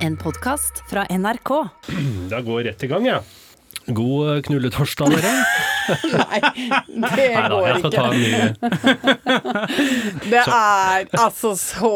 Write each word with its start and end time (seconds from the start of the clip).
En 0.00 0.16
podkast 0.16 0.82
fra 0.90 1.06
NRK. 1.10 1.50
Da 2.30 2.40
går 2.40 2.64
rett 2.64 2.82
i 2.84 2.86
gang, 2.90 3.06
jeg. 3.06 3.20
Ja. 3.20 3.22
God 3.96 4.44
knulletorsdag, 4.46 5.10
dere. 5.16 5.30
Nei, 6.12 6.40
det 6.86 6.98
Nei 7.00 7.22
da, 7.34 7.48
går 7.50 7.64
jeg 7.66 7.78
skal 7.80 7.94
ta 7.94 8.02
ikke. 8.06 8.10
en 8.12 8.20
ny 8.20 8.30
Det 10.30 10.42
er 10.44 11.06
altså 11.18 11.52
så 11.58 11.92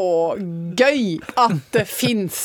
gøy 0.80 1.04
at 1.38 1.60
det 1.76 1.84
fins 1.90 2.38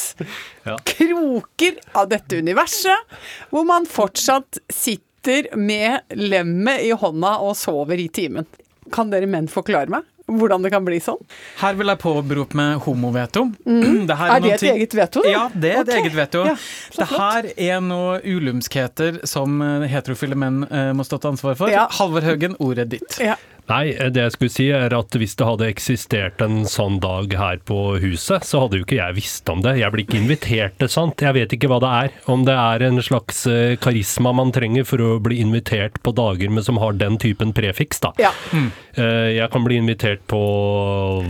Ja. 0.68 0.76
kroker 0.86 1.80
av 1.98 2.12
dette 2.12 2.38
universet 2.44 3.16
hvor 3.50 3.66
man 3.66 3.88
fortsatt 3.90 4.60
sitter 4.70 5.48
med 5.58 6.06
lemmet 6.20 6.84
i 6.86 6.92
hånda 6.94 7.38
og 7.48 7.56
sover 7.58 7.98
i 8.04 8.10
timen. 8.14 8.46
Kan 8.94 9.10
dere 9.14 9.30
menn 9.30 9.50
forklare 9.50 9.90
meg 9.96 10.06
hvordan 10.38 10.62
det 10.66 10.72
kan 10.74 10.86
bli 10.86 11.00
sånn? 11.04 11.18
Her 11.62 11.74
vil 11.80 11.88
jeg 11.92 12.00
påberope 12.02 12.56
meg 12.60 12.80
homoveto. 12.86 13.48
Det 14.10 14.16
er, 14.16 14.32
Er 14.36 14.40
det 14.44 14.52
et 14.54 14.60
ting- 14.64 14.76
eget 14.78 14.94
veto? 15.00 15.24
Ja, 15.28 15.48
det 15.54 15.72
er 15.76 15.82
et 15.82 15.94
eget 16.00 16.16
veto. 16.18 16.44
Ja, 16.46 16.56
det 16.98 17.08
her 17.12 17.50
er 17.58 17.82
noe 17.82 18.20
ulumskheter 18.24 19.22
som 19.28 19.62
eh, 19.62 19.88
heterofile 19.92 20.36
menn 20.40 20.64
eh, 20.70 20.92
må 20.98 21.06
stå 21.08 21.20
til 21.24 21.34
ansvar 21.34 21.56
for. 21.60 21.72
Ja. 21.74 21.88
Halvor 22.00 22.26
Haugen, 22.26 22.56
ordet 22.60 22.90
ditt. 22.96 23.20
Ja. 23.24 23.36
Nei, 23.70 23.94
det 24.10 24.24
jeg 24.24 24.34
skulle 24.34 24.54
si 24.54 24.66
er 24.74 24.94
at 24.98 25.16
hvis 25.22 25.36
det 25.38 25.46
hadde 25.46 25.68
eksistert 25.70 26.42
en 26.42 26.64
sånn 26.70 26.98
dag 27.04 27.34
her 27.38 27.60
på 27.70 27.78
huset, 28.02 28.42
så 28.48 28.64
hadde 28.64 28.80
jo 28.80 28.86
ikke 28.88 28.98
jeg 28.98 29.18
visst 29.20 29.50
om 29.54 29.62
det. 29.62 29.76
Jeg 29.78 29.94
blir 29.94 30.06
ikke 30.08 30.18
invitert 30.18 30.78
til 30.82 30.90
sånt. 30.90 31.22
Jeg 31.22 31.36
vet 31.38 31.54
ikke 31.54 31.70
hva 31.70 31.78
det 31.84 31.92
er. 32.00 32.16
Om 32.34 32.46
det 32.48 32.56
er 32.58 32.86
en 32.88 32.98
slags 33.06 33.44
eh, 33.52 33.76
karisma 33.82 34.34
man 34.34 34.50
trenger 34.56 34.88
for 34.90 34.98
å 35.06 35.12
bli 35.22 35.38
invitert 35.44 36.02
på 36.02 36.14
dager 36.18 36.50
med, 36.50 36.66
som 36.66 36.82
har 36.82 36.98
den 36.98 37.20
typen 37.22 37.54
prefiks, 37.54 38.02
da. 38.02 38.14
Ja. 38.22 38.34
Mm. 38.52 38.72
Jeg 39.00 39.48
kan 39.54 39.64
bli 39.64 39.78
invitert 39.80 40.26
på 40.28 40.40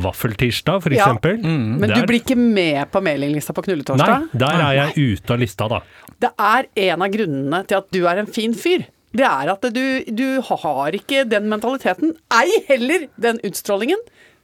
vaffeltirsdag, 0.02 0.82
for 0.82 0.94
Ja. 0.96 1.04
eksempel. 1.06 1.38
Men 1.44 1.90
du 1.92 2.02
blir 2.08 2.22
ikke 2.24 2.38
med 2.40 2.90
på 2.92 3.02
mailinglista 3.04 3.54
på 3.54 3.62
knulletorsdag? 3.68 4.30
Nei, 4.34 4.40
der 4.40 4.64
er 4.64 4.74
jeg 4.80 5.18
ute 5.20 5.34
av 5.36 5.40
lista, 5.44 5.68
da. 5.68 5.82
Det 6.20 6.32
er 6.40 6.66
en 6.90 7.02
av 7.06 7.12
grunnene 7.14 7.68
til 7.68 7.78
at 7.78 7.92
du 7.92 8.06
er 8.08 8.18
en 8.24 8.26
fin 8.28 8.54
fyr. 8.54 8.86
Det 9.16 9.26
er 9.26 9.50
at 9.56 9.64
du, 9.74 9.84
du 10.14 10.26
har 10.46 10.96
ikke 10.98 11.24
den 11.30 11.48
mentaliteten. 11.50 12.12
Ei 12.36 12.60
heller 12.68 13.08
den 13.18 13.40
utstrålingen. 13.48 14.02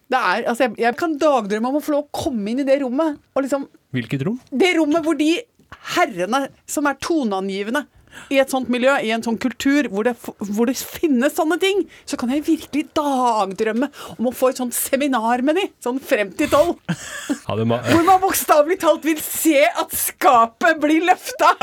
Det 0.09 0.17
er, 0.19 0.45
altså 0.49 0.67
jeg, 0.67 0.75
jeg 0.81 0.97
kan 0.99 1.17
dagdrømme 1.21 1.69
om 1.69 1.77
å 1.79 1.83
få 1.83 1.95
lov 1.95 2.05
å 2.07 2.23
komme 2.25 2.51
inn 2.51 2.61
i 2.61 2.67
det 2.67 2.79
rommet. 2.83 3.19
Og 3.37 3.45
liksom, 3.45 3.67
Hvilket 3.95 4.25
rom? 4.27 4.39
det 4.53 4.71
rommet 4.77 5.05
hvor 5.05 5.17
de 5.17 5.31
herrene 5.95 6.43
som 6.69 6.85
er 6.89 6.97
toneangivende 7.01 7.85
i 8.33 8.39
et 8.41 8.51
sånt 8.51 8.69
miljø, 8.71 8.93
i 9.03 9.11
en 9.15 9.23
sånn 9.25 9.39
kultur 9.41 9.89
hvor 9.91 10.07
det, 10.07 10.15
hvor 10.39 10.69
det 10.69 10.77
finnes 10.79 11.35
sånne 11.37 11.57
ting, 11.61 11.83
så 12.07 12.19
kan 12.19 12.31
jeg 12.33 12.45
virkelig 12.47 12.87
dagdrømme 12.97 13.89
om 14.17 14.29
å 14.29 14.33
få 14.35 14.51
et 14.51 14.61
sånt 14.61 14.75
seminar 14.75 15.43
med 15.45 15.59
de, 15.59 15.67
sånn 15.83 15.99
frem 16.03 16.31
til 16.37 16.49
tolv. 16.51 16.75
Ja, 17.45 17.57
må, 17.65 17.77
Hvor 17.85 18.05
man 18.07 18.21
bokstavelig 18.23 18.79
talt 18.81 19.05
vil 19.05 19.19
se 19.21 19.61
at 19.67 19.93
skapet 19.95 20.79
blir 20.81 21.05
løfta 21.05 21.53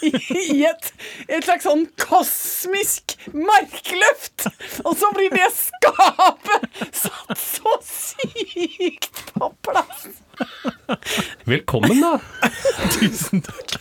i, 0.00 0.12
i 0.54 0.60
et, 0.68 0.90
et 1.28 1.46
slags 1.46 1.66
sånn 1.66 1.86
kosmisk 2.00 3.16
markløft. 3.34 4.48
Og 4.84 4.94
så 4.98 5.10
blir 5.16 5.32
det 5.34 5.48
skapet 5.56 6.68
satt 6.94 7.40
så 7.40 7.76
sykt 7.84 9.24
på 9.34 9.50
plass. 9.64 10.06
Velkommen, 11.46 12.00
da! 12.02 12.18
Tusen 12.94 13.44
takk. 13.44 13.78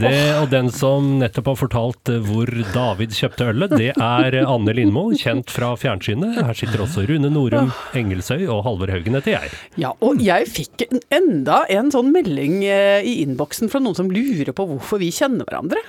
Det, 0.00 0.12
og 0.40 0.46
den 0.52 0.70
som 0.72 1.18
nettopp 1.20 1.50
har 1.52 1.58
fortalt 1.60 2.12
eh, 2.12 2.22
hvor 2.24 2.48
David 2.72 3.12
kjøpte 3.16 3.48
ølet, 3.52 3.74
det 3.76 3.90
er 3.92 4.36
Anne 4.42 4.74
Lindmo, 4.76 5.08
kjent 5.20 5.52
fra 5.52 5.72
fjernsynet. 5.80 6.38
Her 6.40 6.56
sitter 6.56 6.84
også 6.84 7.04
Rune 7.08 7.28
Norum 7.32 7.72
Engelsøy 7.98 8.46
og 8.46 8.62
Halvor 8.66 8.92
Haugen 8.94 9.18
heter 9.18 9.36
jeg. 9.36 9.52
Ja, 9.80 9.92
og 10.00 10.22
jeg 10.24 10.48
fikk 10.52 10.86
enda 11.12 11.62
en 11.72 11.92
sånn 11.92 12.12
melding 12.14 12.62
eh, 12.64 13.04
i 13.04 13.18
innboksen 13.26 13.72
fra 13.72 13.82
noen 13.82 13.98
som 13.98 14.12
lurer 14.12 14.54
på 14.56 14.68
hvorfor 14.70 15.02
vi 15.02 15.12
kjenner 15.14 15.48
hverandre. 15.48 15.82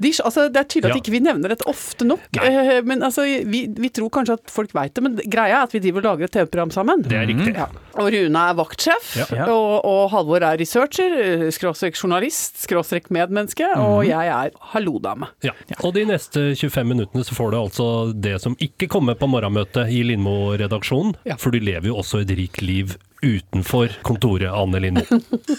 De, 0.00 0.12
altså, 0.24 0.46
det 0.52 0.60
er 0.60 0.68
tydelig 0.70 0.90
at 0.92 0.96
Ja. 0.96 1.00
ikke 1.02 1.10
vi 1.14 1.20
nevner 1.20 1.48
dette 1.54 1.66
ofte 1.66 2.06
nok, 2.06 2.20
Nei. 2.38 2.46
eh, 2.46 2.82
men 2.86 3.00
altså, 3.02 3.24
vi, 3.46 3.66
vi 3.74 3.88
tror 3.90 4.10
kanskje 4.14 4.36
at 4.38 4.50
folk 4.50 4.70
veit 4.76 4.94
det. 4.94 5.02
Men 5.02 5.16
greia 5.26 5.58
er 5.58 5.62
at 5.66 5.72
vi 5.74 5.80
driver 5.80 5.98
og 6.04 6.04
lager 6.12 6.24
et 6.28 6.32
TV-program 6.38 6.70
sammen. 6.70 7.02
Det 7.02 7.12
er 7.18 7.26
riktig. 7.26 7.54
Ja. 7.56 7.66
Og 7.98 8.12
Rune 8.14 8.42
er 8.50 8.54
vaktsjef, 8.54 9.08
Ja. 9.18 9.46
Og, 9.50 9.84
og 9.84 10.10
Halvor 10.12 10.42
er 10.46 10.56
researcher, 10.60 11.18
eh, 11.18 11.50
skråstrek 11.50 11.98
journalist, 11.98 12.60
skråstrek 12.62 13.10
medmenneske, 13.10 13.66
og 13.76 14.04
jeg 14.06 14.28
er 14.30 14.50
hallo-dame. 14.72 15.28
Ja. 15.42 15.52
Og 15.82 15.94
de 15.94 16.04
neste 16.06 16.54
25 16.54 16.84
minuttene 16.86 17.24
så 17.26 17.34
får 17.34 17.50
du 17.52 17.58
altså 17.58 17.88
det 18.14 18.36
som 18.40 18.54
ikke 18.62 18.88
kommer 18.88 19.14
på 19.18 19.26
morgenmøtet 19.28 19.90
i 19.90 20.04
Lindmo-redaksjonen, 20.06 21.16
Ja. 21.26 21.36
for 21.36 21.50
du 21.50 21.58
lever 21.58 21.88
jo 21.90 21.96
også 21.96 22.20
et 22.22 22.30
rikt 22.38 22.62
liv 22.62 22.96
utenfor 23.22 23.88
kontoret, 24.06 24.50
Anne 24.54 24.78
Lindmo. 24.80 25.02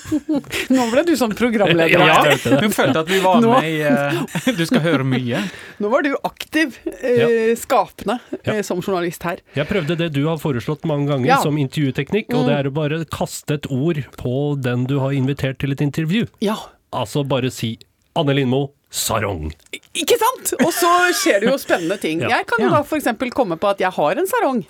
Nå 0.76 0.86
ble 0.92 1.04
du 1.08 1.14
sånn 1.20 1.34
programleder. 1.38 2.00
Ja, 2.08 2.20
du 2.24 2.38
følte. 2.38 2.60
Hun 2.64 2.76
følte 2.76 3.04
at 3.04 3.12
vi 3.12 3.20
var 3.24 3.42
Nå- 3.44 3.54
med 3.58 3.68
i 3.68 3.82
eh, 3.88 4.50
Du 4.58 4.64
skal 4.70 4.84
høre 4.86 5.06
mye. 5.08 5.42
Nå 5.84 5.92
var 5.92 6.06
du 6.06 6.12
aktiv, 6.28 6.78
eh, 7.02 7.54
skapende, 7.60 8.20
Ja. 8.44 8.54
eh, 8.58 8.62
som 8.66 8.82
journalist 8.82 9.24
her. 9.28 9.42
Jeg 9.58 9.68
prøvde 9.70 9.98
det 10.00 10.12
du 10.16 10.24
har 10.28 10.38
foreslått 10.42 10.86
mange 10.90 11.08
ganger 11.12 11.28
Ja. 11.34 11.38
som 11.44 11.58
intervjuteknikk, 11.60 12.34
og 12.34 12.48
det 12.48 12.56
er 12.60 12.70
å 12.70 12.74
bare 12.74 13.04
kaste 13.06 13.60
et 13.60 13.68
ord 13.70 14.04
på 14.18 14.36
den 14.62 14.86
du 14.90 15.00
har 15.00 15.12
invitert 15.12 15.60
til 15.60 15.72
et 15.76 15.82
intervju. 15.82 16.28
Ja, 16.42 16.56
Altså 16.92 17.22
bare 17.28 17.52
si 17.54 17.78
Anne 18.18 18.34
Lindmo, 18.34 18.72
sarong. 18.90 19.52
Ikke 19.94 20.16
sant? 20.18 20.56
Og 20.66 20.72
så 20.74 20.90
skjer 21.20 21.44
det 21.44 21.50
jo 21.52 21.58
spennende 21.62 21.98
ting. 22.02 22.22
Ja. 22.26 22.40
Jeg 22.40 22.48
kan 22.50 22.64
jo 22.64 22.70
Ja. 22.72 22.80
da 22.80 22.84
f.eks. 22.84 23.08
komme 23.38 23.56
på 23.62 23.70
at 23.70 23.80
jeg 23.84 23.92
har 23.96 24.18
en 24.18 24.28
sarong. 24.28 24.64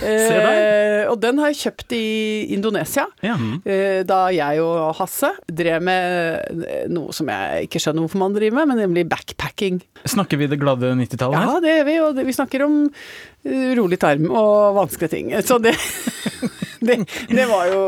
der. 0.00 1.02
Eh, 1.04 1.10
og 1.10 1.20
den 1.20 1.38
har 1.38 1.52
jeg 1.52 1.60
kjøpt 1.62 1.92
i 1.96 2.46
Indonesia. 2.56 3.04
Ja. 3.22 3.36
Eh, 3.64 4.02
da 4.08 4.28
jeg 4.34 4.60
og 4.64 4.94
Hasse 4.98 5.30
drev 5.46 5.82
med 5.84 6.64
eh, 6.64 6.86
noe 6.88 7.12
som 7.16 7.28
jeg 7.28 7.68
ikke 7.68 7.80
skjønner 7.84 8.06
hvorfor 8.06 8.22
man 8.24 8.36
driver 8.36 8.60
med, 8.62 8.72
men 8.72 8.82
nemlig 8.86 9.06
backpacking. 9.08 9.82
Snakker 10.08 10.40
vi 10.40 10.48
det 10.48 10.60
glade 10.60 10.94
90-tallet 10.96 11.38
her? 11.38 11.52
Ja, 11.52 11.60
det 11.64 11.76
gjør 11.76 11.88
vi, 11.90 11.98
og 12.08 12.22
vi 12.28 12.36
snakker 12.36 12.64
om 12.66 12.78
eh, 12.88 13.70
rolig 13.78 14.00
tarm 14.00 14.30
og 14.32 14.80
vanskelige 14.80 15.12
ting. 15.16 15.32
Så 15.44 15.60
det, 15.62 15.76
det, 16.88 16.98
det 17.30 17.46
var 17.50 17.70
jo 17.72 17.80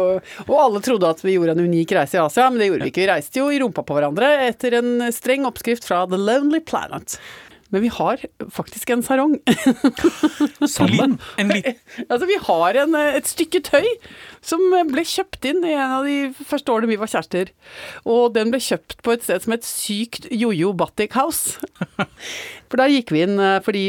Og 0.47 0.57
alle 0.61 0.83
trodde 0.85 1.11
at 1.11 1.23
vi 1.25 1.37
gjorde 1.37 1.55
en 1.57 1.69
unik 1.71 1.95
reise 1.99 2.19
i 2.19 2.23
Asia, 2.23 2.49
men 2.51 2.63
det 2.63 2.71
gjorde 2.71 2.87
vi 2.87 2.95
ikke. 2.95 3.05
Vi 3.05 3.13
reiste 3.13 3.43
jo 3.43 3.51
i 3.53 3.61
rumpa 3.63 3.85
på 3.87 3.97
hverandre 3.97 4.33
etter 4.49 4.81
en 4.81 5.07
streng 5.15 5.47
oppskrift 5.49 5.87
fra 5.87 6.05
The 6.11 6.19
Lonely 6.21 6.63
Planet. 6.65 7.19
Men 7.71 7.85
vi 7.85 7.89
har 7.89 8.19
faktisk 8.51 8.91
en 8.91 9.03
sarong. 9.03 9.37
Sammen. 10.69 11.19
En 11.39 11.53
liten 11.55 11.77
altså, 12.09 12.27
vi 12.27 12.39
har 12.43 12.79
en, 12.83 12.97
et 12.99 13.31
stykke 13.31 13.63
tøy 13.63 13.87
som 14.43 14.63
ble 14.91 15.05
kjøpt 15.07 15.47
inn 15.47 15.63
i 15.63 15.77
en 15.77 15.95
av 16.01 16.09
de 16.09 16.33
første 16.35 16.73
årene 16.73 16.91
vi 16.91 16.99
var 16.99 17.13
kjærester. 17.13 17.53
Og 18.11 18.35
den 18.35 18.51
ble 18.51 18.59
kjøpt 18.65 18.99
på 19.07 19.15
et 19.15 19.27
sted 19.27 19.47
som 19.47 19.55
het 19.55 19.69
Sykt 19.69 20.27
Jojo 20.35 20.73
Batik 20.75 21.15
House. 21.19 21.63
For 22.71 22.81
der 22.83 22.91
gikk 22.91 23.15
vi 23.15 23.23
inn 23.27 23.39
eh, 23.39 23.61
fordi 23.63 23.85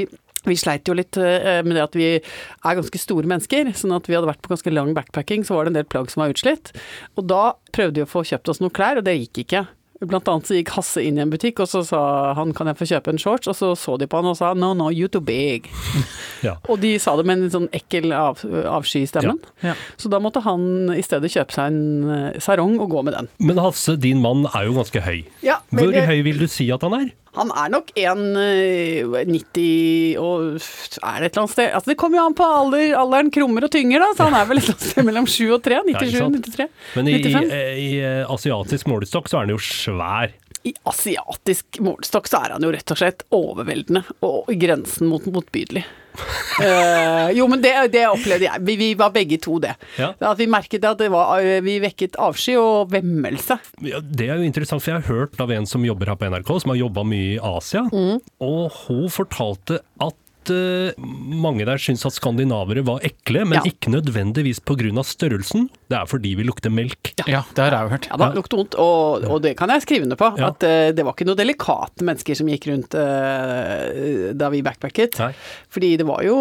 vi 0.48 0.58
sleit 0.58 0.90
jo 0.90 0.96
litt 0.98 1.18
eh, 1.22 1.62
med 1.66 1.76
det 1.78 1.84
at 1.86 1.98
vi 1.98 2.08
er 2.18 2.80
ganske 2.80 3.02
store 3.02 3.30
mennesker, 3.30 3.74
sånn 3.78 3.94
at 3.98 4.10
vi 4.10 4.18
hadde 4.18 4.30
vært 4.30 4.42
på 4.42 4.54
ganske 4.54 4.74
lang 4.74 4.96
backpacking, 4.98 5.46
så 5.46 5.58
var 5.58 5.68
det 5.68 5.74
en 5.74 5.82
del 5.82 5.92
plagg 5.92 6.10
som 6.14 6.24
var 6.24 6.34
utslitt. 6.34 6.74
Og 7.20 7.28
da 7.30 7.44
prøvde 7.76 8.02
vi 8.02 8.08
å 8.08 8.10
få 8.10 8.26
kjøpt 8.28 8.50
oss 8.54 8.64
noen 8.64 8.74
klær, 8.74 9.02
og 9.02 9.08
det 9.08 9.20
gikk 9.20 9.46
ikke. 9.46 9.68
Blant 10.02 10.26
annet 10.32 10.48
så 10.50 10.56
gikk 10.58 10.72
Hasse 10.74 11.02
inn 11.06 11.20
i 11.20 11.22
en 11.22 11.30
butikk, 11.30 11.60
og 11.62 11.70
så 11.70 11.84
sa 11.86 12.00
han 12.34 12.56
kan 12.58 12.72
jeg 12.72 12.80
få 12.80 12.88
kjøpe 12.90 13.14
en 13.14 13.22
shorts, 13.22 13.50
og 13.52 13.58
så 13.58 13.68
så 13.78 14.00
de 14.02 14.08
på 14.10 14.18
han 14.18 14.32
og 14.32 14.40
sa 14.40 14.56
no, 14.58 14.72
no, 14.78 14.90
you 14.90 15.12
too 15.12 15.22
big. 15.22 15.70
Ja. 16.42 16.56
Og 16.74 16.80
de 16.82 16.96
sa 16.98 17.12
det 17.20 17.28
med 17.30 17.38
en 17.38 17.52
sånn 17.54 17.68
ekkel 17.70 18.10
av, 18.18 18.40
avsky 18.66 19.04
i 19.04 19.10
stemmen. 19.10 19.38
Ja. 19.62 19.76
Så 20.02 20.10
da 20.10 20.18
måtte 20.18 20.42
han 20.42 20.90
i 20.90 21.04
stedet 21.06 21.30
kjøpe 21.30 21.54
seg 21.54 21.70
en 21.70 22.10
eh, 22.10 22.40
sarong 22.42 22.80
og 22.82 22.90
gå 22.96 23.04
med 23.06 23.14
den. 23.14 23.30
Men 23.38 23.62
Hasse, 23.62 23.94
din 24.02 24.24
mann 24.24 24.48
er 24.50 24.66
jo 24.66 24.74
ganske 24.80 25.04
høy. 25.06 25.20
Ja, 25.46 25.60
Hvor 25.72 25.96
høy 26.12 26.20
vil 26.26 26.42
du 26.42 26.48
si 26.52 26.66
at 26.74 26.82
han 26.84 26.94
er? 26.98 27.12
Han 27.38 27.52
er 27.56 27.70
nok 27.72 27.94
1,90 27.96 30.18
og 30.20 30.58
er 30.60 31.24
det 31.24 31.30
et 31.30 31.32
eller 31.32 31.46
annet 31.46 31.54
sted 31.54 31.70
Altså 31.70 31.94
det 31.94 31.98
kommer 32.02 32.20
jo 32.20 32.26
an 32.28 32.36
på 32.36 32.44
alder, 32.44 32.92
alderen 33.00 33.32
krummer 33.32 33.64
og 33.68 33.72
tynger, 33.72 34.04
da, 34.04 34.10
så 34.18 34.28
han 34.28 34.36
er 34.36 34.50
vel 34.50 34.60
et 34.60 34.68
eller 34.68 34.76
annet 34.76 34.92
sted 34.92 35.08
mellom 35.08 35.28
7 35.32 35.56
og 35.56 35.62
3. 35.64 35.80
97, 35.88 36.18
sant? 36.18 36.36
93. 36.52 36.68
Men 36.98 37.08
i, 37.08 37.16
i, 37.16 37.24
95. 37.24 37.56
i 37.86 37.88
eh, 38.04 38.34
asiatisk 38.36 38.84
målestokk 38.92 39.32
så 39.32 39.40
er 39.40 39.48
han 39.48 39.56
jo 39.56 39.62
svær. 39.64 40.36
I 40.68 40.72
asiatisk 40.92 41.80
målestokk 41.82 42.28
så 42.30 42.38
er 42.44 42.50
han 42.58 42.64
jo 42.68 42.74
rett 42.76 42.92
og 42.94 43.00
slett 43.00 43.24
overveldende 43.34 44.04
og 44.28 44.52
grensen 44.62 45.08
mot 45.10 45.24
motbydelig. 45.32 45.86
Eh, 46.62 47.32
jo, 47.34 47.48
men 47.50 47.62
det, 47.64 47.72
det 47.94 48.04
opplevde 48.12 48.46
jeg. 48.46 48.62
Vi, 48.68 48.76
vi 48.78 48.88
var 49.00 49.10
begge 49.16 49.38
to 49.42 49.56
det. 49.64 49.72
Ja. 49.98 50.12
At 50.20 50.38
vi 50.38 50.46
merket 50.52 50.84
at 50.86 51.00
det 51.00 51.08
var, 51.10 51.40
eh, 51.42 51.62
vi 51.64 51.78
vekket 51.82 52.18
avsky 52.22 52.54
og 52.60 52.92
vemmelse. 52.92 53.58
Ja, 53.88 54.02
det 54.04 54.28
er 54.30 54.38
jo 54.42 54.46
interessant, 54.46 54.84
for 54.84 54.92
jeg 54.94 55.02
har 55.02 55.10
hørt 55.10 55.40
av 55.42 55.50
en 55.56 55.66
som 55.66 55.86
jobber 55.88 56.12
her 56.12 56.20
på 56.20 56.28
NRK, 56.30 56.52
som 56.62 56.74
har 56.76 56.82
jobba 56.84 57.06
mye 57.08 57.38
i 57.38 57.40
Asia, 57.42 57.86
Mm. 57.90 58.20
og 58.44 58.72
hun 58.84 59.08
fortalte 59.10 59.80
at 60.04 60.52
eh, 60.54 60.92
mange 61.00 61.66
der 61.66 61.78
syntes 61.82 62.06
at 62.12 62.14
skandinavere 62.20 62.84
var 62.86 63.00
ekle, 63.06 63.46
men 63.48 63.60
Ja. 63.62 63.66
ikke 63.72 63.90
nødvendigvis 63.96 64.60
pga. 64.62 65.02
størrelsen. 65.06 65.70
Det 65.92 65.98
er 66.00 66.08
fordi 66.10 66.34
vi 66.40 66.46
lukter 66.48 66.72
melk. 66.74 67.14
Ja, 67.28 67.44
det 67.56 67.66
har 67.66 67.76
jeg 67.76 67.88
jo 67.90 67.94
hørt. 67.96 68.08
Ja 68.12 68.20
da, 68.22 68.30
lukter 68.36 68.62
vondt, 68.62 68.78
og, 68.80 69.26
og 69.28 69.42
det 69.44 69.54
kan 69.60 69.72
jeg 69.74 69.84
skrive 69.84 70.08
under 70.08 70.20
på. 70.20 70.32
Ja. 70.40 70.52
At 70.54 70.64
uh, 70.66 70.90
det 70.96 71.06
var 71.06 71.16
ikke 71.16 71.28
noe 71.28 71.40
delikate 71.40 72.08
mennesker 72.08 72.38
som 72.40 72.50
gikk 72.52 72.70
rundt 72.72 72.96
uh, 72.98 74.32
da 74.38 74.50
vi 74.54 74.64
backpacket. 74.66 75.20
Nei. 75.22 75.32
Fordi 75.72 75.92
det 76.00 76.08
var 76.08 76.24
jo 76.26 76.38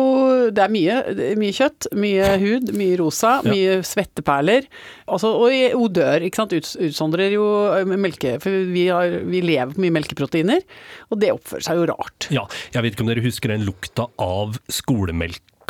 Det 0.55 0.63
er 0.65 0.73
mye, 0.73 0.97
mye 1.41 1.55
kjøtt, 1.57 1.91
mye 1.99 2.31
hud, 2.41 2.73
mye 2.79 2.97
rosa, 3.01 3.37
Ja. 3.45 3.53
mye 3.53 3.81
svetteperler. 3.87 4.67
Også, 5.11 5.31
og 5.43 5.77
odør, 5.81 6.25
ikke 6.27 6.43
sant. 6.43 6.55
Ut, 6.55 6.71
utsondrer 6.89 7.35
jo 7.35 7.45
eh, 7.75 7.95
melke 7.99 8.37
For 8.43 8.71
vi, 8.71 8.87
har, 8.93 9.21
vi 9.27 9.43
lever 9.45 9.75
på 9.75 9.85
mye 9.85 9.95
melkeproteiner, 9.99 10.65
og 11.11 11.21
det 11.23 11.33
oppfører 11.35 11.67
seg 11.67 11.81
jo 11.81 11.89
rart. 11.91 12.29
Ja, 12.35 12.47
jeg 12.75 12.87
vet 12.87 12.97
ikke 12.97 13.07
om 13.07 13.11
dere 13.13 13.25
husker 13.25 13.53
den 13.55 13.67
lukta 13.67 14.09
av 14.21 14.59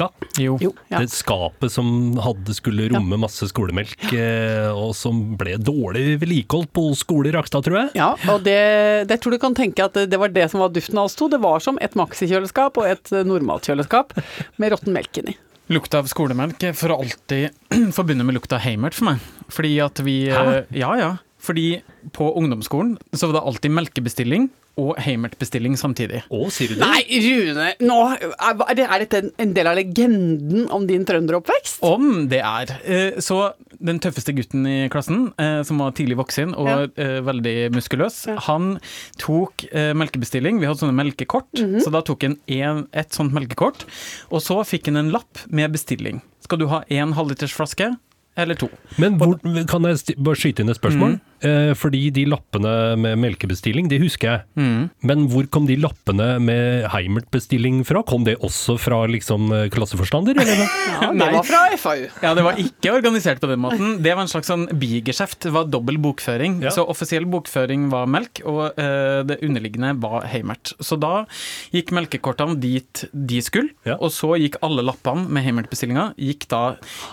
skolemelka? 0.01 0.41
Jo. 0.41 0.57
Jo, 0.61 0.73
ja. 0.89 0.99
Det 1.01 1.11
skapet 1.13 1.73
som 1.73 2.17
hadde 2.23 2.55
skulle 2.57 2.89
romme 2.93 3.19
masse 3.21 3.49
skolemelk, 3.51 3.97
ja. 4.13 4.73
og 4.73 4.95
som 4.97 5.37
ble 5.41 5.57
dårlig 5.61 6.19
vedlikeholdt 6.23 6.73
på 6.77 6.87
skole 6.99 7.29
i 7.31 7.35
Rakstad, 7.35 7.65
tror 7.67 7.79
jeg. 7.83 7.91
Ja, 7.99 8.15
og 8.33 8.43
det, 8.47 9.09
det 9.11 9.21
tror 9.21 9.37
du 9.37 9.39
kan 9.43 9.55
tenke 9.55 9.85
at 9.85 9.95
det 9.95 10.21
var 10.21 10.33
det 10.33 10.49
som 10.53 10.61
var 10.65 10.73
duften 10.75 10.99
av 10.99 11.11
oss 11.11 11.17
to. 11.19 11.29
Det 11.33 11.41
var 11.43 11.61
som 11.61 11.79
et 11.83 11.95
maxikjøleskap 11.99 12.81
og 12.81 12.89
et 12.89 13.13
normalkjøleskap 13.27 14.17
med 14.61 14.73
råtten 14.75 14.95
melk 14.97 15.21
inni. 15.23 15.37
Lukta 15.71 16.01
av 16.03 16.09
skolemelk 16.11 16.65
er 16.67 16.73
for 16.75 16.91
alltid 16.97 17.51
forbundet 17.97 18.27
med 18.27 18.35
lukta 18.41 18.59
Heimert 18.59 18.97
for 18.97 19.13
meg. 19.13 19.21
Fordi 19.51 19.77
at 19.85 20.01
vi 20.03 20.25
Hæ? 20.31 20.41
eh, 20.65 20.79
Ja, 20.83 20.95
ja. 20.99 21.11
Fordi 21.41 21.81
på 22.13 22.27
ungdomsskolen 22.37 22.99
så 23.17 23.27
var 23.31 23.39
det 23.41 23.47
alltid 23.49 23.71
melkebestilling 23.73 24.51
og 24.81 24.97
Heimert-bestilling 25.03 25.75
samtidig. 25.77 26.23
Å, 26.33 26.39
sier 26.53 26.69
du 26.71 26.75
det? 26.79 26.87
Nei, 26.87 27.01
Rune! 27.25 27.65
Nå, 27.85 27.97
er, 28.17 28.61
er 28.71 28.75
det- 28.79 28.87
er 28.87 28.99
dette 29.03 29.21
en, 29.43 29.53
del 29.57 29.67
av 29.67 29.75
legenden 29.77 30.69
om 30.71 30.87
din 30.87 31.05
trønderoppvekst? 31.05 31.81
Om 31.85 32.29
det 32.29 32.39
er. 32.41 32.71
Eh, 32.85 33.19
Så 33.21 33.53
den 33.81 33.99
tøffeste 34.01 34.33
gutten 34.37 34.65
i 34.69 34.89
klassen, 34.89 35.33
eh, 35.39 35.63
som 35.65 35.79
var 35.83 35.91
tidlig 35.93 36.17
voksen 36.21 36.55
og 36.57 36.69
Ja. 36.69 36.79
eh, 36.97 37.21
veldig 37.21 37.73
muskuløs, 37.75 38.27
Ja. 38.29 38.37
han 38.47 38.79
tok 39.19 39.67
melkebestilling. 39.73 40.61
Vi 40.61 40.67
hadde 40.67 40.79
sånne 40.81 40.95
melkekort, 40.97 41.51
Mhm. 41.59 41.81
så 41.83 41.91
da 41.91 42.01
tok 42.03 42.23
han 42.23 42.39
en, 42.49 42.87
et 42.95 43.11
sånt 43.11 43.33
melkekort. 43.33 43.85
Og 44.31 44.41
så 44.41 44.61
fikk 44.65 44.87
han 44.87 44.97
en 44.97 45.11
lapp 45.11 45.39
med 45.51 45.73
bestilling. 45.73 46.23
Skal 46.41 46.59
du 46.59 46.67
ha 46.69 46.83
én 46.91 47.13
halvliters 47.15 47.53
flaske 47.53 47.97
eller 48.37 48.55
to? 48.55 48.69
Men 48.99 49.19
hvor, 49.19 49.39
kan 49.67 49.83
jeg 49.83 50.17
bare 50.17 50.37
skyte 50.37 50.61
inn 50.61 50.69
et 50.71 50.79
spørsmål? 50.81 51.19
Mm. 51.19 51.21
Eh, 51.43 51.73
fordi 51.79 52.11
de 52.13 52.27
lappene 52.29 52.73
med 53.01 53.19
melkebestilling, 53.23 53.89
det 53.89 54.01
husker 54.03 54.29
jeg. 54.31 54.43
Mm. 54.61 54.91
Men 55.09 55.27
hvor 55.33 55.47
kom 55.53 55.67
de 55.69 55.77
lappene 55.81 56.39
med 56.43 56.87
Heimert-bestilling 56.93 57.83
fra? 57.89 58.03
Kom 58.07 58.25
det 58.27 58.37
også 58.45 58.77
fra 58.81 59.03
liksom 59.11 59.49
klasseforstander, 59.73 60.37
eller? 60.37 60.61
Ja, 61.01 61.09
det 61.13 61.17
Nei. 61.17 61.31
var 61.33 61.45
fra 61.49 61.61
FAU. 61.81 62.03
Ja, 62.23 62.35
det 62.37 62.43
var 62.45 62.59
ikke 62.61 62.91
organisert 62.93 63.41
på 63.41 63.49
den 63.49 63.61
måten. 63.63 63.95
Det 64.05 64.13
var 64.13 64.27
en 64.27 64.29
slags 64.29 64.51
sånn 64.51 64.67
bigeskjeft. 64.77 65.39
Det 65.47 65.53
var 65.55 65.65
dobbel 65.73 65.97
bokføring. 66.03 66.59
Ja. 66.67 66.73
Så 66.75 66.85
offisiell 66.85 67.25
bokføring 67.31 67.87
var 67.93 68.05
melk, 68.11 68.43
og 68.45 68.77
uh, 68.77 69.23
det 69.25 69.39
underliggende 69.47 69.95
var 70.03 70.27
Heimert. 70.29 70.75
Så 70.85 70.99
da 71.01 71.23
gikk 71.73 71.95
melkekortene 71.97 72.59
dit 72.61 73.05
de 73.13 73.41
skulle, 73.45 73.73
Ja. 73.89 73.97
og 73.97 74.13
så 74.13 74.35
gikk 74.37 74.59
alle 74.67 74.85
lappene 74.85 75.25
med 75.33 75.47
Heimert-bestillinga 75.47 76.11
gikk 76.21 76.45
da 76.53 76.63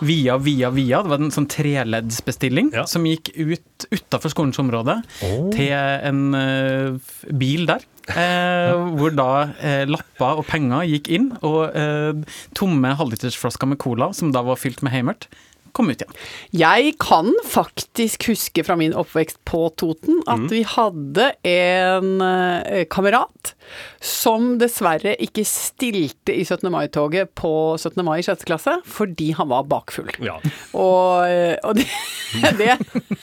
via, 0.03 0.35
via, 0.41 0.69
via. 0.75 0.99
Det 1.05 1.13
var 1.13 1.23
en 1.23 1.31
sånn 1.33 1.47
treleddsbestilling 1.47 2.73
Ja. 2.75 2.83
som 2.89 3.05
gikk 3.07 3.31
ut 3.37 3.87
utafor 4.17 4.33
skolens 4.33 4.59
område 4.61 4.99
oh. 5.23 5.51
til 5.53 5.71
en 5.71 6.33
eh, 6.37 7.13
bil 7.37 7.67
der. 7.69 7.85
Eh, 8.07 8.71
hvor 8.95 9.11
da 9.11 9.31
eh, 9.59 9.83
lapper 9.87 10.39
og 10.39 10.45
penger 10.47 10.85
gikk 10.87 11.09
inn, 11.11 11.31
og 11.43 11.75
eh, 11.75 12.39
tomme 12.55 12.93
halvlitersflasker 12.95 13.67
med 13.67 13.81
cola, 13.83 14.13
som 14.15 14.31
da 14.31 14.45
var 14.47 14.59
fylt 14.59 14.81
med 14.85 14.95
Heimert, 14.95 15.27
kom 15.77 15.91
ut 15.93 16.01
igjen. 16.01 16.15
Jeg 16.57 16.95
kan 17.01 17.29
faktisk 17.45 18.25
huske 18.31 18.63
fra 18.65 18.75
min 18.79 18.95
oppvekst 18.97 19.37
på 19.47 19.67
Toten 19.77 20.19
at 20.25 20.41
Mm. 20.43 20.49
vi 20.51 20.63
hadde 20.67 21.27
en 21.47 22.09
eh, 22.25 22.83
kamerat 22.89 23.53
som 24.01 24.55
dessverre 24.61 25.13
ikke 25.21 25.43
stilte 25.45 26.33
i 26.33 26.43
17. 26.45 26.69
mai-toget 26.71 27.31
på 27.37 27.51
17. 27.77 28.03
mai 28.05 28.19
i 28.19 28.25
6. 28.25 28.45
klasse 28.47 28.77
fordi 28.87 29.31
han 29.37 29.49
var 29.51 29.63
bakfull. 29.69 30.09
Ja, 30.23 30.37
Og, 30.73 31.27
eh, 31.29 31.55
og 31.63 31.75
det, 31.77 31.87
det 32.59 32.77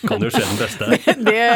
kan 0.09 0.23
jo 0.23 0.31
skje 0.31 0.45
den 0.45 0.61
beste. 0.61 0.91
det, 1.29 1.47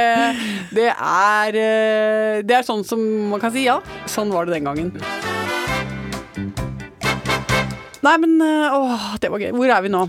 det 0.74 0.88
er 0.94 1.58
eh, 1.62 2.42
Det 2.48 2.56
er 2.58 2.66
sånn 2.66 2.84
som 2.86 3.02
man 3.30 3.40
kan 3.42 3.52
si 3.54 3.66
ja, 3.68 3.78
sånn 4.08 4.32
var 4.34 4.46
det 4.48 4.58
den 4.58 4.66
gangen. 4.70 4.92
Nei, 7.98 8.14
men 8.22 8.38
åh, 8.40 9.14
det 9.20 9.28
var 9.32 9.42
gøy. 9.42 9.50
Hvor 9.58 9.70
er 9.74 9.82
vi 9.84 9.90
nå? 9.92 10.04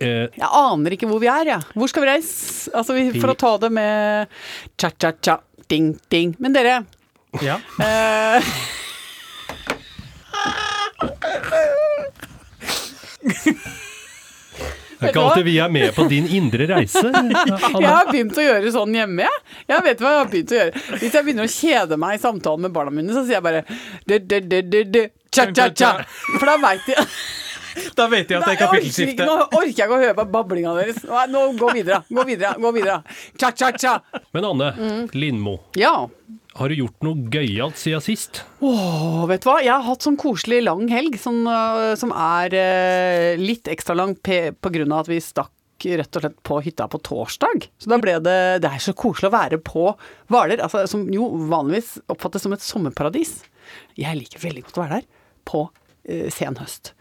Eh, 0.00 0.26
Jeg 0.36 0.48
aner 0.52 0.92
ikke 0.96 1.08
hvor 1.08 1.20
vi 1.22 1.28
er, 1.32 1.48
jeg. 1.54 1.60
Hvor 1.74 1.88
skal 1.88 2.04
vi 2.04 2.10
reise? 2.10 2.70
Altså, 2.76 2.96
vi, 2.96 3.06
for 3.20 3.32
å 3.32 3.36
ta 3.40 3.52
det 3.62 3.70
med 3.72 4.28
cha-cha-cha, 4.80 5.38
ding-ding. 5.72 6.34
Men 6.38 6.52
dere 6.56 6.82
Ja. 7.42 7.56
eh, 7.80 8.44
det 14.96 15.04
er 15.04 15.10
ikke 15.12 15.22
alltid 15.26 15.44
vi 15.44 15.54
er 15.60 15.68
med 15.72 15.90
på 15.92 16.06
din 16.08 16.24
indre 16.38 16.64
reise. 16.70 17.02
Jeg 17.12 17.88
har 17.90 18.06
begynt 18.08 18.38
å 18.40 18.44
gjøre 18.46 18.70
sånn 18.72 18.94
hjemme, 18.96 19.26
jeg. 19.26 19.42
Jeg 19.68 19.84
vet 19.84 20.00
hva 20.00 20.12
jeg 20.14 20.20
har 20.22 20.30
begynt 20.32 20.52
å 20.54 20.56
gjøre. 20.56 20.84
Hvis 21.02 21.16
jeg 21.18 21.26
begynner 21.26 21.44
å 21.48 21.52
kjede 21.52 21.98
meg 22.00 22.16
i 22.16 22.22
samtalen 22.22 22.64
med 22.64 22.72
barna 22.72 22.94
mine, 22.96 23.12
så 23.12 23.24
sier 23.26 23.36
jeg 23.36 23.44
bare 23.44 23.60
cha-cha-cha. 25.36 25.90
For 26.38 26.48
da 26.48 26.54
veit 26.64 26.88
de 26.88 26.96
Da 27.96 28.06
vet 28.12 28.30
jeg 28.30 28.38
at 28.40 28.46
det 28.46 28.54
er 28.56 28.60
kapittelskifte. 28.66 29.26
Nå 29.28 29.36
orker 29.48 29.72
jeg 29.72 29.76
ikke 29.86 29.96
å 29.96 30.02
høre 30.02 30.14
på 30.18 30.26
bablinga 30.32 30.74
deres. 30.78 31.02
Nå, 31.32 31.42
gå 31.60 31.72
videre. 31.76 32.02
Gå 32.10 32.24
videre. 32.28 32.54
Gå 32.60 32.72
videre. 32.76 32.98
Cha-cha-cha. 33.40 33.98
Men 34.34 34.44
Anne 34.52 34.72
Mm. 34.76 35.10
Lindmo, 35.14 35.58
Ja. 35.76 36.08
har 36.56 36.68
du 36.68 36.74
gjort 36.74 37.02
noe 37.02 37.14
gøyalt 37.30 37.76
siden 37.76 38.00
sist? 38.02 38.42
Åh, 38.62 39.26
vet 39.28 39.42
du 39.42 39.48
hva? 39.50 39.58
Jeg 39.62 39.72
har 39.72 39.82
hatt 39.82 40.00
sånn 40.04 40.16
koselig 40.16 40.62
lang 40.64 40.86
helg, 40.88 41.14
sånn, 41.20 41.44
øh, 41.46 41.96
som 41.96 42.12
er 42.12 42.54
eh, 42.54 43.36
litt 43.36 43.64
ekstra 43.64 43.96
lang 43.96 44.14
på 44.16 44.72
grunn 44.72 44.92
av 44.92 45.00
at 45.04 45.08
vi 45.08 45.20
stakk 45.20 45.50
rett 45.86 46.16
og 46.16 46.22
slett 46.22 46.38
på 46.42 46.62
hytta 46.64 46.88
på 46.88 46.98
torsdag. 47.04 47.66
Så 47.78 47.88
da 47.92 47.98
ble 47.98 48.14
det 48.24 48.62
Det 48.62 48.70
er 48.70 48.78
så 48.80 48.94
koselig 48.96 49.28
å 49.28 49.34
være 49.36 49.58
på 49.62 49.94
Hvaler, 50.30 50.58
altså, 50.64 50.86
som 50.88 51.06
jo 51.12 51.28
vanligvis 51.50 51.98
oppfattes 52.08 52.40
som 52.42 52.52
et 52.56 52.60
sommerparadis. 52.64 53.42
Jeg 53.96 54.16
liker 54.16 54.40
veldig 54.40 54.64
godt 54.64 54.78
å 54.78 54.82
være 54.86 55.00
der 55.00 55.06
på 55.44 55.68
øh, 56.08 56.28
sen 56.32 56.56
høst. 56.60 56.92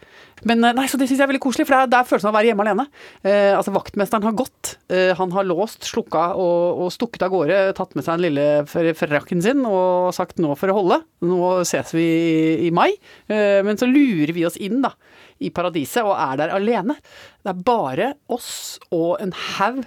Men 0.44 0.64
øh, 0.64 0.74
nei, 0.76 0.86
så 0.92 1.00
det 1.00 1.08
syns 1.08 1.20
jeg 1.20 1.26
er 1.26 1.32
veldig 1.32 1.44
koselig, 1.44 1.66
for 1.68 1.76
det 1.76 1.82
er, 1.86 1.92
det 1.92 2.00
er 2.00 2.08
følelsen 2.10 2.30
av 2.30 2.34
å 2.34 2.38
være 2.38 2.50
hjemme 2.50 2.66
alene. 2.66 2.86
Eh, 3.24 3.52
altså 3.56 3.74
Vaktmesteren 3.76 4.28
har 4.28 4.36
gått. 4.38 4.76
Eh, 4.92 5.12
han 5.18 5.34
har 5.36 5.48
låst, 5.48 5.88
slukka 5.88 6.26
og, 6.42 6.82
og 6.86 6.94
stukket 6.94 7.26
av 7.26 7.34
gårde. 7.34 7.60
Tatt 7.78 7.96
med 7.98 8.06
seg 8.06 8.20
den 8.20 8.26
lille 8.28 8.96
frakken 9.00 9.44
sin 9.46 9.64
og 9.70 10.12
sagt 10.16 10.42
'nå 10.42 10.58
får 10.60 10.72
det 10.72 10.78
holde'. 10.78 11.02
Nå 11.26 11.52
ses 11.68 11.94
vi 11.96 12.06
i, 12.06 12.68
i 12.68 12.72
mai. 12.76 12.92
Eh, 13.32 13.62
men 13.66 13.80
så 13.80 13.90
lurer 13.90 14.34
vi 14.36 14.46
oss 14.48 14.60
inn 14.60 14.84
da, 14.86 14.94
i 15.40 15.50
paradiset 15.50 16.04
og 16.04 16.18
er 16.18 16.44
der 16.44 16.56
alene. 16.58 17.00
Det 17.44 17.54
er 17.54 17.66
bare 17.66 18.14
oss 18.28 18.78
og 18.92 19.18
en 19.24 19.34
haug 19.56 19.82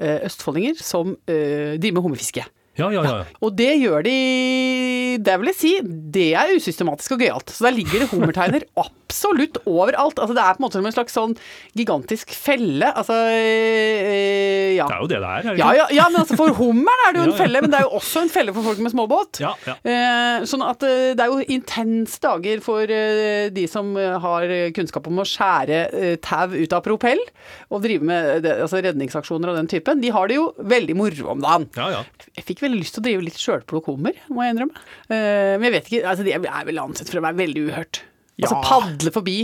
eh, 0.00 0.20
østfoldinger 0.26 0.80
som 0.80 1.16
eh, 1.26 1.76
driver 1.76 1.98
med 1.98 2.08
hummerfiske. 2.08 2.46
Ja, 2.80 2.88
ja, 2.94 3.02
ja. 3.04 3.18
Og 3.44 3.54
det 3.58 3.70
gjør 3.80 4.02
de 4.06 4.16
Det 5.20 5.34
vil 5.40 5.50
jeg 5.52 5.58
si, 5.58 5.72
det 6.16 6.28
er 6.38 6.54
usystematisk 6.56 7.14
og 7.16 7.22
gøyalt. 7.24 7.52
Så 7.52 7.66
der 7.66 7.76
ligger 7.76 8.02
det 8.04 8.10
hummerteiner 8.12 8.64
absolutt 8.84 9.58
overalt. 9.68 10.18
Altså 10.22 10.36
det 10.36 10.42
er 10.44 10.54
på 10.56 10.62
en 10.62 10.66
måte 10.66 10.78
som 10.80 10.86
en 10.88 10.94
slags 10.94 11.16
sånn 11.16 11.34
gigantisk 11.76 12.32
felle. 12.36 12.88
Altså 12.94 13.16
øh, 13.70 14.70
ja. 14.78 14.86
Det 14.86 14.96
er 14.96 15.02
jo 15.02 15.08
det 15.10 15.18
det 15.20 15.30
er. 15.30 15.38
er 15.40 15.48
det 15.50 15.58
Ja, 15.60 15.70
ikke? 15.72 15.76
ja, 15.80 15.86
ja, 15.98 16.06
men 16.10 16.20
altså 16.22 16.38
for 16.38 16.54
hummeren 16.60 17.04
er 17.08 17.14
det 17.16 17.22
jo 17.22 17.26
en 17.32 17.38
felle, 17.42 17.62
men 17.64 17.72
det 17.72 17.80
er 17.80 17.86
jo 17.88 17.96
også 18.00 18.24
en 18.24 18.32
felle 18.32 18.54
for 18.56 18.66
folk 18.70 18.82
med 18.84 18.94
småbåt. 18.94 19.40
Ja, 19.42 19.52
ja. 19.66 19.76
Eh, 19.82 20.46
sånn 20.50 20.64
at 20.66 20.84
eh, 20.86 21.10
det 21.18 21.24
er 21.26 21.32
jo 21.34 21.44
intense 21.58 22.20
dager 22.22 22.62
for 22.64 22.86
de 22.90 23.64
som 23.70 23.92
har 23.96 24.46
kunnskap 24.76 25.06
om 25.10 25.20
å 25.22 25.26
skjære 25.28 25.80
tau 26.24 26.54
ut 26.54 26.72
av 26.76 26.82
propell, 26.84 27.20
og 27.70 27.82
drive 27.84 28.06
med 28.06 28.46
altså 28.50 28.80
redningsaksjoner 28.84 29.52
av 29.52 29.58
den 29.60 29.68
typen. 29.70 30.00
De 30.02 30.10
har 30.14 30.30
det 30.30 30.38
jo 30.38 30.48
veldig 30.58 30.96
moro 30.98 31.30
om 31.34 31.42
dagen. 31.44 31.68
ja, 31.78 31.90
ja. 31.98 32.02
Jeg 32.36 32.46
fikk 32.46 32.62
veldig 32.70 32.84
lyst 32.84 32.96
til 32.96 33.02
å 33.02 33.06
drive 33.08 33.26
litt 33.26 33.40
sjølplukk 33.40 33.90
hummer, 33.90 34.20
må 34.30 34.44
jeg 34.46 34.54
innrømme. 34.54 34.84
Eh, 35.10 35.56
men 35.58 35.66
jeg 35.68 35.74
vet 35.76 35.90
ikke, 35.90 36.04
altså 36.12 36.26
det 36.26 36.36
er 36.38 36.68
vel 36.70 36.82
ansett 36.82 37.10
for 37.10 37.20
å 37.20 37.26
være 37.26 37.40
veldig 37.42 37.66
uhørt. 37.68 38.02
Altså 38.40 38.60
padle 38.64 39.12
forbi 39.12 39.38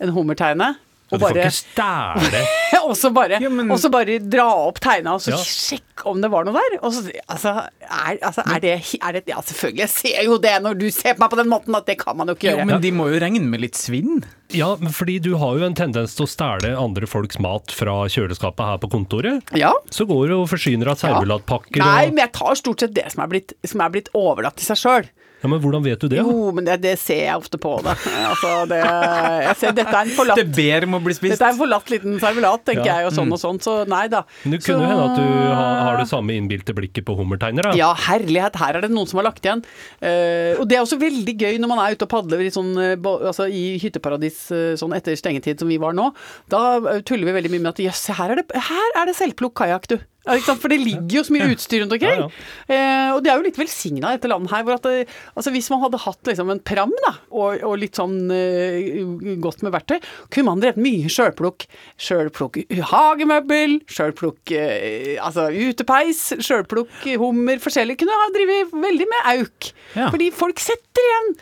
en 0.00 0.14
hummerteine, 0.16 0.70
Og 1.10 1.16
ja, 1.16 1.18
du 1.18 1.24
får 1.26 1.38
ikke 1.40 1.52
stæle 1.58 2.40
og 2.90 2.92
så 2.96 3.10
bare, 3.14 3.38
Ja, 3.42 3.48
men- 3.50 3.70
og 3.70 3.78
så 3.82 3.90
bare 3.92 4.18
dra 4.22 4.46
opp 4.68 4.78
tegna 4.82 5.14
og 5.18 5.22
så 5.24 5.32
Ja. 5.34 5.38
sjekke 5.42 6.06
om 6.10 6.20
det 6.22 6.30
var 6.32 6.46
noe 6.46 6.54
der. 6.56 6.76
Og 6.82 6.92
så, 6.94 7.02
altså, 7.28 7.52
er, 7.82 8.18
altså 8.22 8.44
er, 8.46 8.60
det, 8.62 8.74
er 9.02 9.12
det 9.18 9.22
Ja, 9.28 9.40
selvfølgelig, 9.44 9.82
jeg 9.84 9.92
ser 9.92 10.22
jo 10.24 10.38
det 10.38 10.54
når 10.64 10.78
du 10.80 10.86
ser 10.94 11.14
på 11.18 11.24
meg 11.24 11.30
på 11.34 11.40
den 11.42 11.50
måten, 11.52 11.76
at 11.76 11.86
det 11.90 11.98
kan 12.00 12.16
man 12.16 12.30
jo 12.30 12.34
ikke 12.38 12.48
gjøre. 12.48 12.62
Jo, 12.64 12.68
men 12.70 12.80
de 12.84 12.92
må 12.94 13.08
jo 13.12 13.20
regne 13.20 13.42
med 13.50 13.60
litt 13.66 13.74
svinn. 13.78 14.22
Ja, 14.50 14.72
fordi 14.90 15.18
du 15.22 15.36
har 15.38 15.58
jo 15.60 15.66
en 15.68 15.76
tendens 15.78 16.16
til 16.18 16.26
å 16.26 16.30
stjele 16.30 16.72
andre 16.78 17.06
folks 17.06 17.38
mat 17.42 17.70
fra 17.74 18.00
kjøleskapet 18.10 18.64
her 18.72 18.80
på 18.82 18.90
kontoret. 18.90 19.42
Ja. 19.54 19.74
Så 19.94 20.06
går 20.10 20.28
du 20.32 20.36
og 20.40 20.48
forsyner 20.50 20.90
av 20.94 20.98
servelatpakker 21.02 21.78
Nei, 21.84 22.06
og 22.08 22.14
men 22.16 22.24
jeg 22.24 22.32
tar 22.38 22.54
stort 22.58 22.80
sett 22.86 22.94
det 22.96 23.10
som 23.12 23.22
er 23.26 23.30
blitt, 23.34 23.54
som 23.66 23.82
er 23.84 23.92
blitt 23.94 24.10
overlatt 24.16 24.56
til 24.58 24.70
seg 24.72 24.80
sjøl. 24.82 25.10
Ja, 25.40 25.48
Men 25.48 25.60
hvordan 25.62 25.82
vet 25.84 26.02
du 26.02 26.08
det? 26.12 26.18
Jo, 26.20 26.50
men 26.52 26.66
det, 26.66 26.74
det 26.82 26.94
ser 27.00 27.22
jeg 27.24 27.36
ofte 27.40 27.56
på 27.60 27.72
det. 27.84 27.94
Altså, 28.30 28.50
det 28.68 28.80
jeg 28.80 29.54
ser, 29.60 29.72
dette 29.78 29.94
er 29.96 30.02
en 30.04 30.12
forlatt 30.16 30.40
Det 30.40 30.46
ber 30.56 30.84
om 30.86 30.98
å 30.98 31.00
bli 31.04 31.14
spist. 31.16 31.32
Dette 31.36 31.46
er 31.48 31.54
en 31.54 31.60
forlatt 31.60 31.92
liten 31.92 32.18
servelat, 32.20 32.64
tenker 32.68 32.84
Ja. 32.90 32.98
jeg, 33.00 33.08
og 33.08 33.14
sånn 33.16 33.32
og 33.32 33.40
sånn, 33.40 33.60
så 33.64 33.76
nei 33.88 34.02
da. 34.12 34.22
Men 34.44 34.52
det 34.56 34.60
Så- 34.62 34.74
kunne 34.74 34.90
hende 34.90 35.06
at 35.10 35.16
du 35.16 35.24
har, 35.54 35.80
har 35.86 35.96
det 36.02 36.08
samme 36.10 36.36
innbilte 36.36 36.74
blikket 36.76 37.04
på 37.08 37.16
hummerteiner, 37.16 37.70
da. 37.70 37.72
Ja, 37.78 37.94
herlighet, 37.94 38.56
her 38.60 38.76
er 38.76 38.80
det 38.84 38.90
noen 38.92 39.08
som 39.08 39.22
har 39.22 39.28
lagt 39.30 39.42
igjen. 39.48 39.64
Uh, 40.02 40.60
og 40.60 40.68
det 40.68 40.76
er 40.76 40.84
også 40.84 41.00
veldig 41.00 41.36
gøy 41.40 41.58
når 41.60 41.68
man 41.72 41.78
er 41.86 41.96
ute 41.96 42.04
og 42.04 42.12
padler 42.12 42.44
i, 42.44 42.50
sånn, 42.52 42.70
eh, 42.76 42.96
altså, 43.00 43.48
i 43.48 43.78
hytteparadis 43.80 44.50
eh, 44.52 44.76
sånn 44.76 44.94
etter 44.96 45.16
stengetid 45.16 45.58
som 45.58 45.68
vi 45.68 45.78
var 45.80 45.92
nå. 45.96 46.10
Da 46.52 47.00
tuller 47.00 47.24
vi 47.30 47.36
veldig 47.40 47.50
mye 47.56 47.64
med 47.64 47.72
at 47.74 47.84
jøss, 47.88 48.06
her 48.16 48.32
er 48.36 48.42
det, 48.42 48.46
her 48.54 48.96
er 49.00 49.06
det 49.08 49.16
selvplukk 49.16 49.54
kajakk, 49.54 49.86
du. 49.88 49.98
Ja, 50.30 50.36
ikke 50.38 50.46
sant? 50.52 50.60
For 50.62 50.70
det 50.70 50.78
ligger 50.84 51.16
jo 51.18 51.22
så 51.26 51.34
mye 51.34 51.48
utstyr 51.50 51.82
rundt 51.82 51.96
omkring. 51.96 52.22
Ja, 52.22 52.28
Eh, 52.70 53.08
og 53.16 53.24
det 53.24 53.32
er 53.32 53.40
jo 53.40 53.44
litt 53.48 53.58
velsigna 53.58 54.12
dette 54.14 54.28
landet 54.30 54.52
her. 54.54 54.62
Hvor 54.62 54.76
at 54.76 54.84
det, 54.86 55.08
altså 55.34 55.50
hvis 55.50 55.68
man 55.72 55.80
hadde 55.82 55.98
hatt 56.04 56.28
liksom 56.30 56.52
en 56.52 56.60
pram 56.62 56.92
da, 57.02 57.12
og, 57.34 57.64
og 57.66 57.74
litt 57.82 57.98
sånn 57.98 58.30
eh, 58.30 59.00
godt 59.42 59.64
med 59.66 59.74
verktøy, 59.74 59.98
kunne 60.30 60.46
man 60.52 60.62
drevet 60.62 60.78
mye 60.80 61.10
sjølplukk. 61.10 61.66
Sjølplukk 62.00 62.60
hagemøbel, 62.92 63.80
sjølplukk 63.90 64.54
eh, 64.54 65.16
altså 65.18 65.48
utepeis, 65.50 66.22
sjølplukk 66.38 67.08
hummer, 67.20 67.58
forskjellig. 67.62 67.98
Kunne 68.00 68.22
ha 68.22 68.30
drevet 68.36 68.70
veldig 68.86 69.10
med 69.10 69.30
auk. 69.34 69.72
Ja. 69.98 70.08
Fordi 70.14 70.30
folk 70.36 70.62
setter 70.62 71.10
igjen 71.10 71.34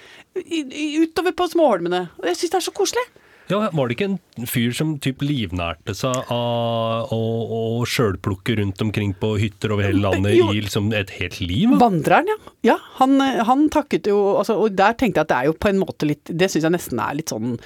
utover 1.04 1.35
på 1.37 1.49
småholmene. 1.52 2.07
Og 2.23 2.30
jeg 2.30 2.40
syns 2.40 2.54
det 2.54 2.61
er 2.62 2.68
så 2.71 2.76
koselig. 2.80 3.04
Ja, 3.49 3.71
Var 3.73 3.88
det 3.88 3.97
ikke 3.97 4.09
en 4.11 4.49
fyr 4.49 4.75
som 4.76 4.95
typ 5.02 5.23
livnærte 5.25 5.95
seg 5.97 6.31
av 6.35 7.12
å, 7.14 7.21
å 7.59 7.62
sjølplukke 7.88 8.59
rundt 8.61 8.83
omkring 8.85 9.14
på 9.19 9.35
hytter 9.40 9.73
over 9.75 9.88
hele 9.88 10.02
landet 10.05 10.37
Jo. 10.37 10.50
i 10.52 10.62
liksom 10.67 10.90
et 10.97 11.14
helt 11.17 11.40
liv? 11.40 11.73
Vandreren, 11.81 12.28
ja. 12.28 12.38
ja 12.73 12.78
han, 13.00 13.17
han 13.21 13.69
takket 13.73 14.11
jo 14.12 14.19
altså, 14.38 14.59
Og 14.61 14.76
der 14.76 14.97
tenkte 14.99 15.23
jeg 15.23 15.28
at 15.28 15.33
det 15.33 15.38
er 15.40 15.49
jo 15.49 15.57
på 15.57 15.73
en 15.73 15.81
måte 15.81 16.09
litt 16.09 16.28
Det 16.28 16.50
syns 16.50 16.69
jeg 16.69 16.76
nesten 16.76 17.00
er 17.02 17.17
litt 17.19 17.33
sånn 17.33 17.57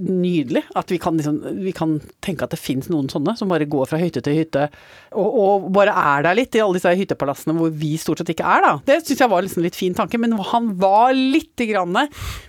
nydelig. 0.00 0.62
At 0.78 0.90
vi 0.92 0.98
kan, 1.02 1.16
liksom, 1.18 1.38
vi 1.60 1.72
kan 1.76 1.98
tenke 2.24 2.46
at 2.46 2.54
det 2.54 2.60
fins 2.60 2.90
noen 2.92 3.10
sånne 3.12 3.36
som 3.38 3.50
bare 3.50 3.68
går 3.70 3.88
fra 3.90 4.00
hytte 4.00 4.22
til 4.24 4.38
hytte 4.40 4.66
og, 5.10 5.28
og 5.28 5.68
bare 5.74 5.94
er 5.96 6.26
der 6.26 6.38
litt 6.38 6.56
i 6.56 6.62
alle 6.62 6.78
disse 6.78 6.92
hyttepalassene 7.00 7.56
hvor 7.58 7.72
vi 7.74 7.94
stort 8.00 8.22
sett 8.22 8.32
ikke 8.34 8.46
er, 8.46 8.66
da. 8.66 8.72
Det 8.86 9.00
syns 9.02 9.24
jeg 9.24 9.32
var 9.32 9.46
liksom 9.46 9.64
litt 9.66 9.78
fin 9.78 9.96
tanke, 9.96 10.20
men 10.20 10.36
han 10.52 10.72
var 10.80 11.14
litt 11.16 11.66
grann, 11.70 11.96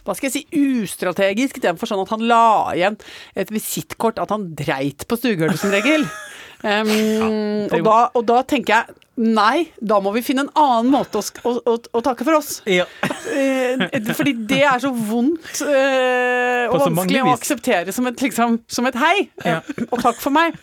hva 0.05 0.15
skal 0.15 0.29
jeg 0.29 0.35
si, 0.35 0.43
ustrategisk 0.81 1.59
i 1.59 1.65
den 1.65 1.79
sånn 1.81 2.03
at 2.03 2.13
han 2.13 2.27
la 2.29 2.43
igjen 2.75 2.99
et 3.35 3.51
visittkort 3.53 4.21
at 4.21 4.31
han 4.33 4.51
dreit 4.57 5.07
på 5.09 5.17
stuegulvet 5.19 5.61
som 5.61 5.73
regel. 5.73 6.07
Um, 6.61 6.89
er 6.93 7.79
og, 7.79 7.87
da, 7.87 7.93
og 8.13 8.25
da 8.29 8.35
tenker 8.45 8.75
jeg 8.75 9.00
Nei, 9.19 9.67
da 9.83 9.97
må 9.99 10.13
vi 10.15 10.21
finne 10.23 10.45
en 10.45 10.51
annen 10.55 10.91
måte 10.93 11.19
å, 11.19 11.23
å, 11.43 11.51
å, 11.67 11.73
å 11.99 12.01
takke 12.05 12.23
for 12.23 12.37
oss. 12.37 12.61
Ja. 12.69 12.85
Eh, 13.27 13.81
fordi 14.15 14.31
det 14.47 14.61
er 14.63 14.79
så 14.79 14.89
vondt 14.95 15.61
eh, 15.67 16.71
og 16.71 16.79
vanskelig 16.79 17.25
å 17.25 17.33
akseptere 17.33 17.91
som 17.95 18.07
et, 18.07 18.23
liksom, 18.23 18.61
som 18.71 18.87
et 18.87 18.97
hei. 19.01 19.27
Ja. 19.43 19.59
Og 19.89 19.99
takk 19.99 20.21
for 20.23 20.33
meg. 20.35 20.55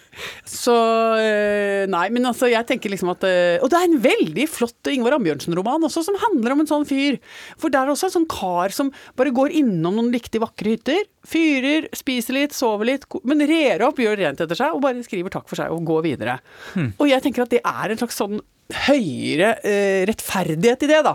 Så 0.49 0.75
eh, 1.21 1.85
Nei, 1.93 2.07
men 2.15 2.27
altså, 2.27 2.49
jeg 2.51 2.67
tenker 2.67 2.91
liksom 2.91 3.13
at 3.13 3.23
eh, 3.29 3.61
Og 3.63 3.71
det 3.71 3.79
er 3.79 3.87
en 3.87 4.01
veldig 4.03 4.47
flott 4.51 4.91
Ingvar 4.91 5.15
Ambjørnsen-roman 5.15 5.87
også, 5.87 6.03
som 6.09 6.19
handler 6.25 6.57
om 6.57 6.65
en 6.65 6.71
sånn 6.71 6.89
fyr. 6.89 7.21
For 7.61 7.71
det 7.71 7.79
er 7.79 7.93
også 7.93 8.09
en 8.09 8.17
sånn 8.17 8.31
kar 8.33 8.75
som 8.75 8.91
bare 9.19 9.35
går 9.37 9.55
innom 9.61 10.01
noen 10.01 10.11
riktig 10.15 10.43
vakre 10.43 10.75
hytter. 10.75 11.05
Fyrer, 11.29 11.89
spiser 11.97 12.39
litt, 12.39 12.55
sover 12.57 12.89
litt, 12.89 13.05
men 13.29 13.43
rer 13.49 13.83
opp, 13.85 13.99
gjør 14.01 14.17
rent 14.23 14.41
etter 14.41 14.57
seg 14.57 14.73
og 14.77 14.81
bare 14.85 15.03
skriver 15.05 15.35
takk 15.35 15.49
for 15.51 15.61
seg 15.61 15.73
og 15.75 15.83
går 15.89 16.07
videre. 16.07 16.39
Hmm. 16.73 16.93
Og 16.97 17.11
jeg 17.11 17.25
tenker 17.27 17.45
at 17.45 17.53
det 17.53 17.61
er 17.69 17.93
en 17.93 18.01
slags 18.01 18.17
sånn 18.17 18.41
høyere 18.89 19.55
eh, 19.65 20.03
rettferdighet 20.09 20.83
i 20.85 20.89
det, 20.91 20.99
da. 21.07 21.15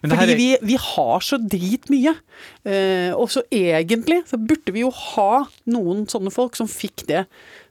Men 0.00 0.12
det 0.12 0.18
Fordi 0.18 0.32
er- 0.32 0.40
vi, 0.40 0.48
vi 0.72 0.76
har 0.80 1.24
så 1.24 1.36
drit 1.40 1.90
mye. 1.92 2.14
Eh, 2.64 3.12
og 3.16 3.28
så 3.32 3.42
egentlig 3.52 4.22
så 4.30 4.38
burde 4.40 4.72
vi 4.72 4.80
jo 4.84 4.90
ha 4.92 5.42
noen 5.72 6.06
sånne 6.08 6.32
folk 6.32 6.56
som 6.56 6.68
fikk 6.72 7.04
det 7.10 7.26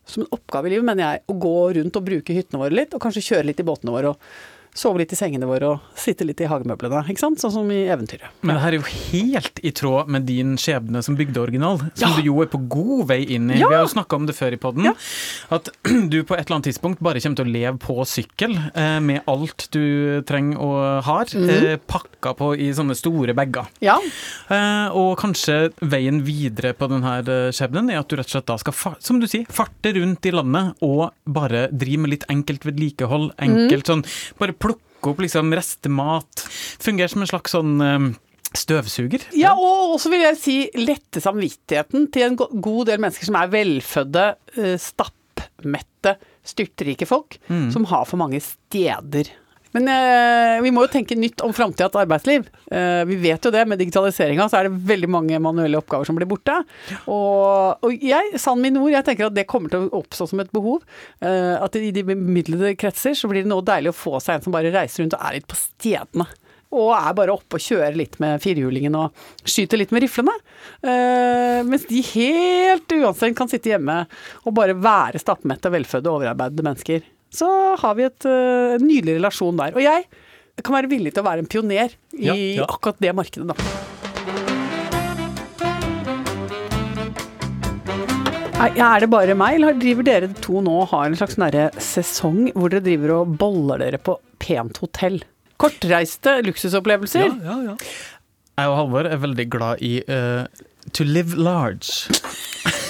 som 0.06 0.22
en 0.22 0.30
oppgave 0.38 0.70
i 0.70 0.76
livet, 0.76 0.86
mener 0.86 1.08
jeg. 1.08 1.24
Å 1.34 1.38
gå 1.42 1.56
rundt 1.80 1.98
og 1.98 2.06
bruke 2.06 2.36
hyttene 2.38 2.62
våre 2.62 2.78
litt, 2.78 2.94
og 2.94 3.02
kanskje 3.02 3.26
kjøre 3.32 3.48
litt 3.50 3.62
i 3.64 3.66
båtene 3.66 3.94
våre. 3.96 4.14
og 4.14 4.55
Sove 4.76 5.00
litt 5.00 5.14
i 5.16 5.16
sengene 5.16 5.48
våre 5.48 5.70
og 5.72 5.80
sitte 5.96 6.26
litt 6.28 6.42
i 6.44 6.48
hagemøblene, 6.52 7.06
ikke 7.08 7.22
sant? 7.22 7.40
Sånn 7.40 7.54
som 7.54 7.70
i 7.72 7.86
eventyret. 7.88 8.28
Men 8.44 8.58
det 8.58 8.64
her 8.66 8.74
er 8.76 8.82
jo 8.82 8.90
helt 9.14 9.60
i 9.64 9.72
tråd 9.72 10.10
med 10.12 10.26
din 10.28 10.58
skjebne 10.60 11.02
som 11.06 11.16
bygdeoriginal, 11.16 11.80
som 11.96 12.10
Ja. 12.10 12.16
du 12.18 12.24
jo 12.28 12.42
er 12.44 12.48
på 12.52 12.60
god 12.68 13.08
vei 13.08 13.22
inn 13.38 13.50
i. 13.52 13.60
Ja. 13.60 13.70
Vi 13.70 13.76
har 13.76 13.86
jo 13.86 13.94
snakka 13.94 14.16
om 14.20 14.26
det 14.28 14.36
før 14.36 14.52
i 14.52 14.58
podden, 14.60 14.84
Ja. 14.90 14.94
at 15.50 15.70
du 16.12 16.24
på 16.28 16.36
et 16.36 16.46
eller 16.46 16.58
annet 16.60 16.68
tidspunkt 16.76 17.00
bare 17.02 17.22
kommer 17.24 17.36
til 17.40 17.46
å 17.48 17.54
leve 17.56 17.80
på 17.80 17.96
sykkel, 18.06 18.58
eh, 18.76 19.00
med 19.00 19.22
alt 19.32 19.70
du 19.72 20.22
trenger 20.28 20.60
og 20.60 21.04
har, 21.06 21.26
Mhm. 21.32 21.50
eh, 21.50 21.78
pakka 21.88 22.36
på 22.36 22.52
i 22.60 22.70
sånne 22.76 22.96
store 23.00 23.34
bager. 23.34 23.68
Ja. 23.80 23.96
Eh, 24.50 24.90
og 24.92 25.18
kanskje 25.20 25.72
veien 25.82 26.22
videre 26.22 26.74
på 26.76 26.90
denne 26.90 27.16
eh, 27.24 27.52
skjebnen 27.56 27.90
er 27.92 28.00
at 28.00 28.10
du 28.10 28.18
rett 28.18 28.28
og 28.28 28.36
slett 28.36 28.46
da 28.52 28.58
skal, 28.58 28.96
som 29.00 29.20
du 29.22 29.26
sier, 29.28 29.46
farte 29.48 29.94
rundt 29.96 30.26
i 30.26 30.32
landet 30.36 30.76
og 30.84 31.14
bare 31.26 31.70
drive 31.72 32.00
med 32.04 32.10
litt 32.12 32.26
enkelt 32.30 32.66
vedlikehold. 32.68 33.32
Enkelt 33.40 33.86
sånn, 33.88 34.04
bare 34.38 34.54
plukke 35.06 35.14
opp 35.14 35.22
liksom 35.26 35.54
restemat. 35.54 36.46
Fungerer 36.82 37.12
som 37.12 37.22
en 37.22 37.30
slags 37.30 37.54
sånn 37.54 37.76
eh, 37.82 38.08
støvsuger. 38.56 39.26
Ja, 39.38 39.54
og 39.56 40.00
så 40.02 40.10
vil 40.12 40.24
jeg 40.26 40.40
si 40.40 40.58
lette 40.80 41.22
samvittigheten 41.22 42.10
til 42.14 42.30
en 42.30 42.38
god 42.38 42.88
del 42.90 43.02
mennesker 43.04 43.30
som 43.30 43.38
er 43.40 43.52
velfødde, 43.54 44.26
eh, 44.58 44.76
stappmette, 44.82 46.18
styrtrike 46.46 47.08
folk, 47.10 47.40
som 47.74 47.88
har 47.90 48.06
for 48.06 48.22
mange 48.22 48.38
steder. 48.44 49.32
Men 49.76 49.90
eh, 49.92 50.62
vi 50.64 50.72
må 50.72 50.86
jo 50.86 50.92
tenke 50.94 51.18
nytt 51.20 51.44
om 51.44 51.54
framtidas 51.56 51.98
arbeidsliv. 52.00 52.48
Eh, 52.72 53.02
vi 53.10 53.18
vet 53.26 53.44
jo 53.44 53.52
det, 53.52 53.66
med 53.68 53.82
digitaliseringa 53.82 54.48
så 54.48 54.62
er 54.62 54.70
det 54.70 54.86
veldig 54.88 55.10
mange 55.12 55.42
manuelle 55.44 55.82
oppgaver 55.82 56.08
som 56.08 56.16
blir 56.16 56.30
borte. 56.30 56.56
Og, 57.12 57.84
og 57.84 58.06
jeg, 58.06 58.40
sann 58.42 58.64
min 58.64 58.80
ord, 58.80 58.94
jeg 58.94 59.08
tenker 59.10 59.28
at 59.28 59.36
det 59.36 59.48
kommer 59.52 59.74
til 59.74 59.90
å 59.90 60.00
oppstå 60.00 60.30
som 60.32 60.44
et 60.44 60.54
behov. 60.56 60.86
Eh, 61.20 61.56
at 61.60 61.76
i 61.76 61.92
de 61.96 62.06
bemidlede 62.08 62.78
kretser 62.80 63.18
så 63.20 63.28
blir 63.32 63.44
det 63.44 63.52
nå 63.52 63.60
deilig 63.68 63.92
å 63.92 64.00
få 64.00 64.18
seg 64.24 64.38
en 64.38 64.48
som 64.48 64.56
bare 64.56 64.74
reiser 64.74 65.04
rundt 65.04 65.18
og 65.18 65.28
er 65.28 65.40
litt 65.40 65.50
på 65.52 65.60
stedene. 65.60 66.30
Og 66.76 66.92
er 66.96 67.16
bare 67.16 67.36
oppe 67.36 67.60
og 67.60 67.64
kjører 67.64 67.96
litt 67.96 68.16
med 68.24 68.42
firehjulingen 68.44 68.96
og 69.00 69.28
skyter 69.48 69.80
litt 69.80 69.92
med 69.96 70.04
riflene. 70.04 70.34
Eh, 70.84 71.60
mens 71.68 71.86
de 71.92 72.02
helt 72.14 72.96
uanstrengt 72.96 73.38
kan 73.40 73.52
sitte 73.52 73.72
hjemme 73.72 74.02
og 74.44 74.56
bare 74.56 74.76
være 74.76 75.22
stappmette, 75.22 75.72
velfødde, 75.72 76.12
overarbeidede 76.12 76.66
mennesker. 76.66 77.06
Så 77.36 77.50
har 77.82 77.98
vi 77.98 78.08
et, 78.08 78.26
en 78.26 78.86
nydelig 78.86 79.18
relasjon 79.20 79.58
der. 79.60 79.76
Og 79.76 79.84
jeg 79.84 80.08
kan 80.64 80.78
være 80.78 80.92
villig 80.92 81.12
til 81.14 81.24
å 81.24 81.28
være 81.28 81.44
en 81.44 81.52
pioner 81.52 81.96
i 82.16 82.30
Ja, 82.30 82.36
ja. 82.36 82.68
akkurat 82.70 83.02
det 83.04 83.12
markedet, 83.18 83.50
da. 83.52 83.56
Er 88.56 88.78
er 88.80 89.04
det 89.04 89.10
bare 89.12 89.36
meg, 89.36 89.58
eller 89.58 89.76
driver 89.78 90.06
dere 90.08 90.30
to 90.42 90.62
nå 90.64 90.78
og 90.86 90.88
har 90.94 91.10
en 91.10 91.18
slags 91.20 91.36
nære 91.38 91.68
sesong 91.84 92.54
hvor 92.56 92.72
dere 92.72 92.86
driver 92.86 93.12
og 93.18 93.36
boller 93.42 93.84
dere 93.84 94.00
på 94.00 94.16
pent 94.42 94.80
hotell? 94.82 95.20
Kortreiste 95.60 96.38
luksusopplevelser? 96.48 97.28
Ja, 97.28 97.60
ja, 97.60 97.74
ja. 97.74 97.76
Jeg 98.56 98.72
og 98.72 98.78
Halvor 98.80 99.12
er 99.12 99.20
veldig 99.20 99.50
glad 99.52 99.84
i 99.84 100.00
uh, 100.08 100.48
to 100.96 101.04
live 101.04 101.36
large. 101.36 102.08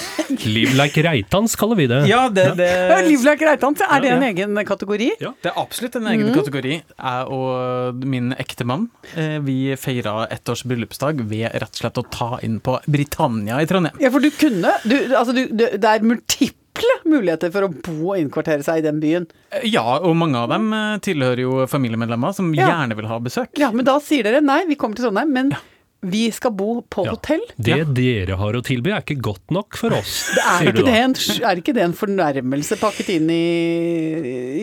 Live 0.46 0.74
like 0.78 1.02
Reitans 1.06 1.54
kaller 1.58 1.76
vi 1.78 1.86
det. 1.90 2.00
Ja, 2.10 2.28
det, 2.32 2.46
det, 2.58 2.66
Ja, 2.90 2.98
like 3.06 3.46
Reitans, 3.46 3.80
er 3.84 4.00
det 4.02 4.10
en 4.14 4.22
ja. 4.24 4.30
egen 4.32 4.58
kategori? 4.66 5.10
Ja, 5.22 5.32
det 5.42 5.52
er 5.52 5.60
absolutt 5.60 5.96
en 6.00 6.06
egen 6.12 6.32
kategori. 6.34 6.74
Jeg 6.82 7.30
og 7.36 8.02
min 8.06 8.32
ektemann 8.38 8.88
eh, 9.14 9.38
vi 9.46 9.58
feira 9.80 10.26
ettårs 10.32 10.64
bryllupsdag 10.66 11.22
ved 11.30 11.50
rett 11.54 11.70
og 11.72 11.80
slett 11.82 12.00
å 12.02 12.06
ta 12.10 12.30
inn 12.46 12.58
på 12.64 12.78
Britannia 12.90 13.60
i 13.62 13.68
Trondheim. 13.70 13.96
Ja, 14.02 14.10
for 14.14 14.24
du 14.24 14.30
kunne 14.34 14.74
du, 14.84 14.96
Altså, 15.16 15.32
du, 15.36 15.44
du, 15.52 15.64
det 15.76 15.84
er 15.92 16.02
multiple 16.06 16.96
muligheter 17.08 17.52
for 17.54 17.64
å 17.68 17.70
bo 17.72 18.10
og 18.12 18.18
innkvartere 18.20 18.64
seg 18.66 18.82
i 18.82 18.86
den 18.88 18.98
byen. 19.00 19.28
Eh, 19.54 19.64
Ja, 19.72 19.84
og 20.00 20.16
mange 20.18 20.42
av 20.42 20.50
dem 20.52 20.68
eh, 20.76 20.98
tilhører 21.06 21.40
jo 21.46 21.62
familiemedlemmer 21.70 22.34
som 22.36 22.50
Ja. 22.56 22.66
gjerne 22.72 22.98
vil 22.98 23.08
ha 23.10 23.20
besøk. 23.22 23.54
Ja, 23.60 23.70
men 23.72 23.86
da 23.88 23.98
sier 24.04 24.26
dere 24.26 24.42
nei, 24.44 24.62
vi 24.68 24.76
kommer 24.80 24.98
til 24.98 25.06
Trondheim, 25.08 25.32
men 25.32 25.54
vi 26.02 26.26
skal 26.30 26.52
bo 26.54 26.82
på 26.82 27.04
Ja. 27.06 27.14
hotell. 27.16 27.40
Det 27.56 27.78
dere 27.96 28.36
har 28.36 28.52
å 28.58 28.62
tilby 28.62 28.92
er 28.92 29.00
ikke 29.02 29.16
godt 29.20 29.50
nok 29.50 29.76
for 29.76 29.94
oss, 29.96 30.30
Det 30.36 30.42
er, 30.42 30.58
sier 30.60 30.72
du 30.76 30.82
ikke 30.82 30.90
det, 30.90 30.98
en, 31.04 31.14
er 31.50 31.62
ikke 31.62 31.74
det 31.74 31.82
en 31.86 31.96
fornærmelse 31.96 32.78
pakket 32.80 33.08
inn 33.16 33.30
i 33.32 33.40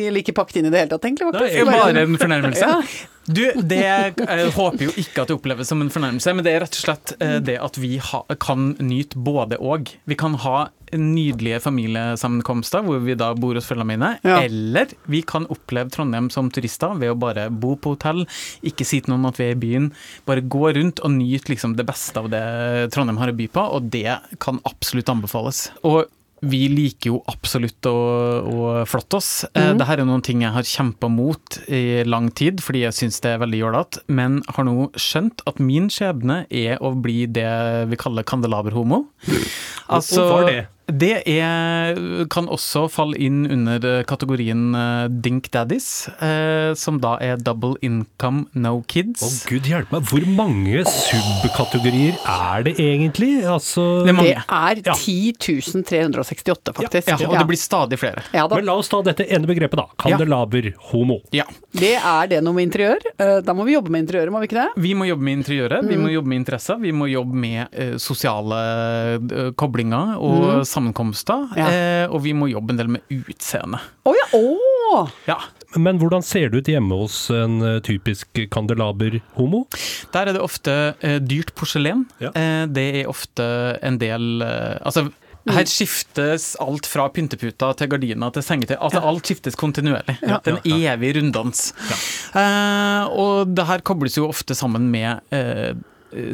Eller 0.08 0.22
ikke 0.22 0.36
pakket 0.38 0.62
inn 0.62 0.70
i 0.70 0.74
det 0.74 0.84
hele 0.86 0.94
tatt, 0.94 1.10
egentlig? 1.10 1.32
Det 1.34 1.50
er? 1.50 1.66
Bare 1.66 2.06
en 2.06 2.18
fornærmelse. 2.22 2.70
Ja. 2.70 3.10
Du, 3.26 3.44
det 3.56 3.78
jeg 3.80 4.52
håper 4.58 4.84
jo 4.90 4.94
ikke 5.00 5.24
at 5.24 5.30
det 5.32 5.36
oppleves 5.38 5.70
som 5.72 5.80
en 5.84 5.92
fornærmelse, 5.94 6.34
men 6.36 6.44
det 6.44 6.52
er 6.58 6.64
rett 6.66 6.76
og 6.76 6.84
slett 6.84 7.14
eh, 7.24 7.38
det 7.40 7.56
at 7.64 7.78
vi 7.80 7.96
ha, 8.04 8.24
kan 8.44 8.74
nyte 8.84 9.16
både 9.24 9.60
og. 9.64 9.94
Vi 10.10 10.18
kan 10.20 10.36
ha 10.44 10.66
nydelige 10.94 11.58
familiesammenkomster 11.64 12.84
hvor 12.86 13.00
vi 13.02 13.16
da 13.18 13.32
bor 13.34 13.56
hos 13.58 13.66
følgene 13.70 13.88
mine, 13.96 14.10
Ja. 14.28 14.42
eller 14.44 14.92
vi 15.10 15.22
kan 15.26 15.48
oppleve 15.50 15.90
Trondheim 15.90 16.28
som 16.30 16.52
turister 16.54 16.94
ved 17.00 17.14
å 17.14 17.18
bare 17.18 17.48
bo 17.50 17.76
på 17.76 17.96
hotell, 17.96 18.26
ikke 18.62 18.86
si 18.86 19.00
til 19.02 19.14
noen 19.16 19.26
at 19.32 19.40
vi 19.40 19.48
er 19.48 19.56
i 19.56 19.62
byen, 19.64 19.92
bare 20.28 20.44
gå 20.46 20.74
rundt 20.78 21.00
og 21.02 21.16
nyte 21.16 21.50
liksom 21.54 21.78
det 21.80 21.88
beste 21.90 22.20
av 22.22 22.30
det 22.34 22.44
Trondheim 22.94 23.18
har 23.24 23.32
å 23.34 23.38
by 23.40 23.48
på, 23.56 23.64
og 23.80 23.90
det 23.94 24.20
kan 24.44 24.60
absolutt 24.70 25.10
anbefales. 25.10 25.72
Og 25.84 26.06
vi 26.44 26.60
liker 26.68 27.10
jo 27.14 27.20
absolutt 27.32 27.88
å, 27.88 27.94
å 28.44 28.86
flotte 28.90 29.16
oss. 29.20 29.30
Eh, 29.54 29.70
Mhm. 29.74 29.78
Dette 29.80 29.96
er 29.96 30.04
noen 30.06 30.22
ting 30.26 30.42
jeg 30.44 30.52
har 30.52 30.64
kjempa 30.68 31.10
mot 31.10 31.58
i 31.72 32.04
lang 32.04 32.30
tid, 32.36 32.60
fordi 32.60 32.82
jeg 32.84 32.94
syns 32.98 33.22
det 33.24 33.32
er 33.34 33.40
veldig 33.46 33.60
jålete, 33.62 34.04
men 34.08 34.42
har 34.50 34.64
nå 34.68 34.90
skjønt 35.00 35.42
at 35.48 35.60
min 35.64 35.88
skjebne 35.90 36.42
er 36.52 36.78
å 36.84 36.92
bli 37.00 37.26
det 37.28 37.88
vi 37.90 37.96
kaller 37.96 38.24
kandelaberhomo. 38.28 39.06
Altså, 39.90 40.22
Hvorfor 40.24 40.48
det? 40.48 40.68
Det 40.92 41.24
er, 41.32 41.96
kan 42.28 42.48
også 42.52 42.90
falle 42.92 43.16
inn 43.24 43.46
under 43.48 44.04
kategorien 44.04 44.74
eh, 44.76 45.08
Dink 45.24 45.48
Daddies, 45.54 46.10
eh, 46.20 46.74
som 46.76 46.98
da 47.00 47.14
er 47.24 47.38
double 47.40 47.78
income, 47.82 48.46
no 48.54 48.74
Å 48.82 48.88
kids. 48.92 49.46
gud 49.48 49.64
hjelpe 49.70 49.96
meg, 49.96 50.10
hvor 50.12 50.26
mange 50.36 50.84
subkategorier 50.90 52.18
er 52.28 52.66
det 52.68 52.74
egentlig? 52.84 53.32
Altså 53.48 54.04
Det 54.04 54.12
er 54.12 54.18
mange. 54.18 54.34
Det 54.34 54.84
er 54.84 54.84
Ja. 54.84 54.94
10 54.94 55.32
368, 55.88 56.74
faktisk. 56.76 57.08
Ja, 57.08 57.16
og 57.30 57.38
det 57.40 57.48
blir 57.48 57.62
stadig 57.62 57.98
flere. 58.02 58.24
Ja 58.34 58.48
da. 58.48 58.56
Men 58.60 58.66
la 58.68 58.76
oss 58.80 58.90
ta 58.92 59.02
dette 59.06 59.24
ene 59.32 59.48
begrepet, 59.48 59.80
da. 59.80 59.88
Kandelaber 60.04 60.74
homo. 60.92 61.22
Ja. 61.32 61.46
Det 61.72 61.94
er 61.96 62.28
det 62.28 62.42
noe 62.44 62.54
med 62.54 62.68
interiør. 62.70 63.00
Eh, 63.18 63.40
Da 63.44 63.54
må 63.54 63.64
vi 63.66 63.74
jobbe 63.76 63.90
med 63.90 64.04
interiøret, 64.08 64.32
må 64.32 64.40
vi 64.44 64.48
ikke 64.52 64.60
det? 64.62 64.82
Vi 64.84 64.94
må 64.94 65.08
jobbe 65.08 65.24
med 65.24 65.40
interiøret, 65.40 65.88
vi 65.88 65.96
må 65.96 66.08
Mm. 66.10 66.14
jobbe 66.14 66.28
med 66.28 66.38
interesser, 66.44 66.76
vi 66.80 66.92
må 66.92 67.08
jobbe 67.10 67.34
med 67.34 67.68
eh, 67.74 67.96
sosiale 67.98 69.54
koblinger 69.56 70.18
og 70.20 70.66
sammenkomster. 70.74 71.48
Mm. 71.54 71.58
Ja. 71.60 71.68
Eh, 71.70 72.06
og 72.10 72.24
vi 72.26 72.36
må 72.38 72.50
jobbe 72.52 72.74
en 72.74 72.82
del 72.82 72.94
med 72.98 73.14
utseende. 73.14 73.82
Oh, 74.10 74.16
ja! 74.18 74.30
oh. 74.38 75.12
Ja. 75.30 75.40
Men 75.80 75.98
hvordan 76.02 76.22
ser 76.26 76.52
det 76.52 76.64
ut 76.64 76.70
hjemme 76.70 76.98
hos 77.00 77.18
en 77.34 77.58
eh, 77.66 77.80
typisk 77.86 78.44
kandelaber 78.54 79.20
homo? 79.38 79.64
Der 80.14 80.30
er 80.30 80.38
det 80.38 80.44
ofte 80.44 80.78
eh, 81.02 81.20
dyrt 81.24 81.54
porselen. 81.58 82.06
Ja. 82.22 82.34
Eh, 82.38 82.64
det 82.70 82.88
er 83.02 83.12
ofte 83.12 83.46
en 83.82 83.98
del 84.02 84.46
eh, 84.46 84.78
Altså, 84.84 85.08
her 85.52 85.68
skiftes 85.68 86.54
alt 86.64 86.88
fra 86.88 87.10
pynteputer 87.12 87.74
til 87.80 87.90
gardiner 87.92 88.32
til 88.36 88.46
sengetøy. 88.46 88.78
Altså, 88.78 89.02
alt 89.04 89.28
skiftes 89.28 89.58
kontinuerlig. 89.60 90.16
Ja. 90.22 90.40
Det 90.44 90.54
er 90.54 90.60
en 90.62 90.86
evig 90.94 91.16
runddans. 91.18 91.66
Eh, 92.34 93.10
og 93.12 93.52
det 93.52 93.66
her 93.68 93.84
kobles 93.86 94.16
jo 94.18 94.30
ofte 94.30 94.56
sammen 94.58 94.88
med 94.94 95.20
eh, 95.36 95.74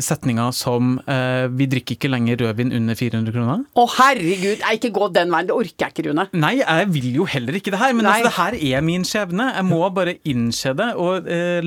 setninger 0.03 0.51
som 0.55 0.99
eh, 1.07 1.47
'Vi 1.47 1.67
drikker 1.71 1.95
ikke 1.97 2.11
lenger 2.11 2.37
rødvin 2.43 2.73
under 2.75 2.95
400 2.95 3.33
kroner'. 3.35 3.65
Å 3.75 3.85
herregud, 3.97 4.59
jeg 4.59 4.79
ikke 4.79 4.91
gå 4.95 5.07
den 5.13 5.31
veien. 5.33 5.47
Det 5.49 5.55
orker 5.55 5.85
jeg 5.87 5.93
ikke, 5.95 6.07
Rune. 6.09 6.27
Nei, 6.33 6.53
jeg 6.61 6.89
vil 6.93 7.09
jo 7.15 7.25
heller 7.25 7.53
ikke 7.59 7.71
det 7.71 7.79
her, 7.79 7.93
men 7.93 8.05
altså, 8.05 8.23
det 8.23 8.33
her 8.37 8.77
er 8.77 8.81
min 8.81 9.03
skjebne. 9.07 9.53
Jeg 9.55 9.65
må 9.65 9.81
bare 9.95 10.17
innse 10.25 10.73
det, 10.75 10.89
og 10.95 11.27
eh, 11.29 11.61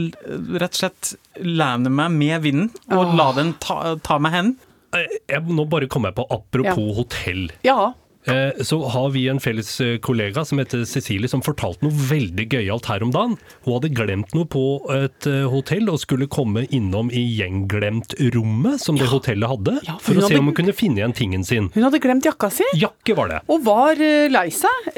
rett 0.60 0.76
og 0.76 0.82
slett 0.82 1.14
lene 1.40 1.90
meg 1.90 2.10
med 2.10 2.42
vinden, 2.42 2.70
og 2.92 3.06
Åh. 3.06 3.16
la 3.16 3.32
den 3.32 3.54
ta, 3.60 3.96
ta 4.02 4.18
meg 4.18 4.32
hen. 4.32 4.52
Eh, 4.94 5.06
Jeg, 5.32 5.42
nå 5.48 5.64
bare 5.68 5.88
kom 5.88 6.04
jeg 6.04 6.14
på, 6.14 6.26
apropos 6.30 6.96
hotell. 6.98 7.46
Ja. 7.64 7.92
Eh, 8.26 8.62
Så 8.62 8.78
har 8.88 9.10
vi 9.10 9.24
en 9.28 9.40
felles 9.40 9.80
eh, 9.80 9.96
kollega 9.98 10.44
som 10.46 10.58
heter 10.62 10.84
Cecilie, 10.86 11.28
som 11.28 11.42
fortalte 11.42 11.82
noe 11.82 11.90
veldig 12.10 12.44
gøyalt 12.52 12.86
her 12.86 13.02
om 13.02 13.10
dagen. 13.10 13.36
Hun 13.64 13.74
hadde 13.74 13.90
glemt 13.94 14.34
noe 14.36 14.46
på 14.46 14.62
et 14.94 15.26
eh, 15.26 15.46
hotell 15.50 15.90
og 15.90 15.98
skulle 15.98 16.28
komme 16.30 16.62
innom 16.70 17.10
i 17.10 17.24
gjenglemt-rommet 17.40 18.80
som 18.80 18.96
det 19.00 19.08
hotellet 19.10 19.48
hadde, 19.50 19.78
Ja, 19.86 19.96
for 19.98 20.14
for 20.14 20.22
å 20.22 20.28
se 20.28 20.38
om 20.38 20.50
hun 20.50 20.54
kunne 20.54 20.74
finne 20.76 21.02
igjen 21.02 21.16
tingen 21.16 21.44
sin. 21.44 21.70
Hun 21.74 21.82
hadde 21.88 22.00
glemt 22.02 22.26
jakka 22.26 22.50
si, 22.52 22.66
Jakke 22.78 23.16
var 23.18 23.28
det. 23.32 23.40
og 23.48 23.64
var 23.66 23.98
lei 24.30 24.48
seg, 24.54 24.92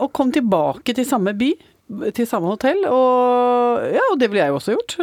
og 0.00 0.12
kom 0.16 0.32
tilbake 0.34 0.94
til 0.96 1.06
samme 1.08 1.32
by. 1.38 1.52
Til 2.16 2.26
samme 2.26 2.48
hotell, 2.50 2.80
og, 2.90 3.84
ja, 3.94 4.02
og 4.10 4.16
det 4.18 4.26
ville 4.32 4.42
jeg 4.42 4.50
jo 4.50 4.56
også 4.58 4.72
gjort. 4.74 4.94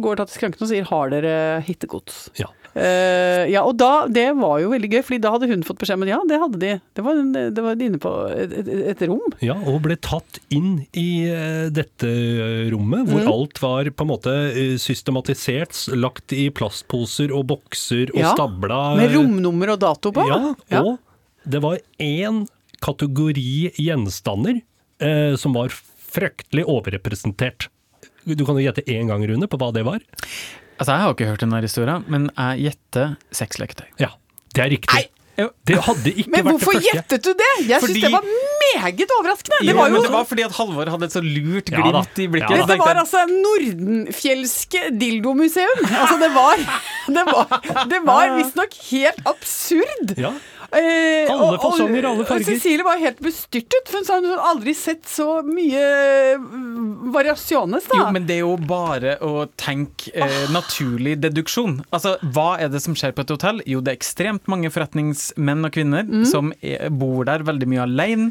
Går 0.00 0.16
til 0.22 0.30
skranken 0.32 0.62
og 0.64 0.70
sier 0.70 0.86
'har 0.88 1.10
dere 1.12 1.60
hittegods'? 1.66 2.30
Ja. 2.40 2.46
Eh, 2.78 3.48
ja, 3.50 3.64
og 3.66 3.74
da, 3.80 4.06
det 4.06 4.28
var 4.38 4.60
jo 4.62 4.68
veldig 4.70 4.90
gøy, 4.92 5.00
fordi 5.02 5.18
da 5.24 5.32
hadde 5.34 5.48
hun 5.50 5.64
fått 5.66 5.80
beskjed 5.82 5.98
om 5.98 6.04
at 6.06 6.10
ja, 6.12 6.18
det 6.30 6.38
hadde 6.38 6.60
de. 6.62 6.70
Det 6.94 7.02
var, 7.06 7.18
det 7.56 7.64
var 7.64 7.80
inne 7.82 7.98
på 8.02 8.12
et, 8.30 8.52
et, 8.60 8.68
et 8.92 9.02
rom. 9.10 9.24
Ja, 9.42 9.56
og 9.58 9.80
ble 9.88 9.96
tatt 9.98 10.38
inn 10.54 10.84
i 10.94 11.06
eh, 11.26 11.66
dette 11.74 12.06
eh, 12.10 12.68
rommet, 12.74 13.08
hvor 13.10 13.20
Mm. 13.26 13.32
alt 13.32 13.58
var 13.62 13.90
på 13.90 14.06
en 14.06 14.10
måte 14.12 14.34
systematisert, 14.80 15.74
lagt 15.98 16.32
i 16.36 16.46
plastposer 16.54 17.34
og 17.34 17.48
bokser 17.50 18.12
og 18.14 18.22
Ja, 18.22 18.30
stabla. 18.36 18.78
Med 19.00 19.14
romnummer 19.16 19.74
og 19.74 19.82
dato 19.82 20.12
på. 20.14 20.24
Ja, 20.30 20.54
Ja. 20.70 20.80
og 20.84 20.98
det 21.50 21.60
var 21.64 21.78
én 21.98 22.44
kategori 22.80 23.74
gjenstander 23.76 24.62
eh, 25.00 25.34
som 25.36 25.52
var 25.58 25.68
fryktelig 25.74 26.64
overrepresentert. 26.70 27.68
Du 28.24 28.44
kan 28.44 28.56
jo 28.58 28.64
gjette 28.64 28.84
én 28.86 29.08
gang, 29.08 29.22
Rune, 29.26 29.46
på 29.48 29.58
hva 29.60 29.72
det 29.72 29.84
var. 29.86 30.00
Altså, 30.80 30.92
Jeg 30.96 31.00
har 31.04 31.14
ikke 31.14 31.26
hørt 31.30 31.42
denne 31.44 31.60
historien, 31.62 32.04
men 32.08 32.30
jeg 32.32 32.66
gjetter 32.66 33.16
sexleketøy. 33.36 33.88
Ja, 34.00 34.08
det 34.56 34.64
er 34.64 34.70
riktig. 34.72 34.94
Nei. 34.96 35.06
Det 35.40 35.76
hadde 35.86 36.10
ikke 36.20 36.28
Men 36.34 36.42
vært 36.44 36.52
hvorfor 36.52 36.74
det 36.74 36.80
første. 36.82 36.96
gjettet 36.98 37.22
du 37.24 37.30
det? 37.32 37.46
Jeg 37.68 37.80
Fordi- 37.80 37.94
syns 37.94 38.02
det 38.04 38.12
var 38.12 38.24
meget 38.76 39.12
overraskende. 39.16 39.58
Det 39.60 39.68
Jo, 39.70 39.76
var 39.78 39.86
jo 39.88 39.92
men 39.94 40.02
det 40.04 40.10
var 40.12 40.24
fordi 40.28 40.42
at 40.44 40.52
Halvor 40.52 40.90
hadde 40.92 41.04
et 41.08 41.12
så 41.14 41.22
lurt 41.24 41.70
glimt 41.70 41.94
ja, 41.96 42.24
i 42.24 42.26
blikket. 42.34 42.50
Ja. 42.50 42.66
Dette 42.66 42.76
var 42.82 42.94
altså 43.00 43.22
Nordenfjelske 43.30 44.82
dildomuseum. 45.00 45.80
Altså, 45.86 46.18
det 46.20 46.30
var 46.34 46.56
Det 47.16 47.24
var, 47.26 47.86
det 47.90 48.00
var 48.06 48.34
visstnok 48.36 48.76
helt 48.90 49.20
absurd. 49.26 50.12
Ja. 50.20 50.32
Eh, 50.72 51.26
Alle 51.32 51.58
fasonger, 51.58 52.04
alle 52.06 52.24
farger. 52.28 52.44
Cecilie 52.46 52.84
var 52.86 52.98
helt 53.02 53.18
bestyrtet, 53.24 53.88
for 53.90 53.98
hun 53.98 54.04
sa 54.06 54.18
hun 54.20 54.28
hadde 54.30 54.44
aldri 54.52 54.74
sett 54.78 55.02
så 55.10 55.40
mye 55.42 55.80
mm, 56.38 57.10
variasjones, 57.14 57.88
da. 57.90 57.98
Jo, 57.98 58.06
men 58.14 58.26
det 58.28 58.36
er 58.38 58.44
jo 58.44 58.52
bare 58.70 59.16
å 59.26 59.46
tenke 59.58 60.12
eh, 60.14 60.44
naturlig 60.54 61.16
deduksjon. 61.24 61.80
Altså, 61.90 62.16
Hva 62.22 62.52
er 62.62 62.70
det 62.70 62.82
som 62.84 62.94
skjer 62.98 63.16
på 63.16 63.24
et 63.26 63.32
hotell? 63.34 63.62
Jo, 63.66 63.80
det 63.82 63.94
er 63.94 63.98
ekstremt 63.98 64.46
mange 64.50 64.70
forretningsmenn 64.70 65.66
og 65.66 65.74
kvinner 65.74 66.06
Mm. 66.10 66.24
som 66.26 66.52
er, 66.64 66.88
bor 66.90 67.24
der 67.28 67.42
veldig 67.46 67.66
mye 67.70 67.82
alene. 67.84 68.30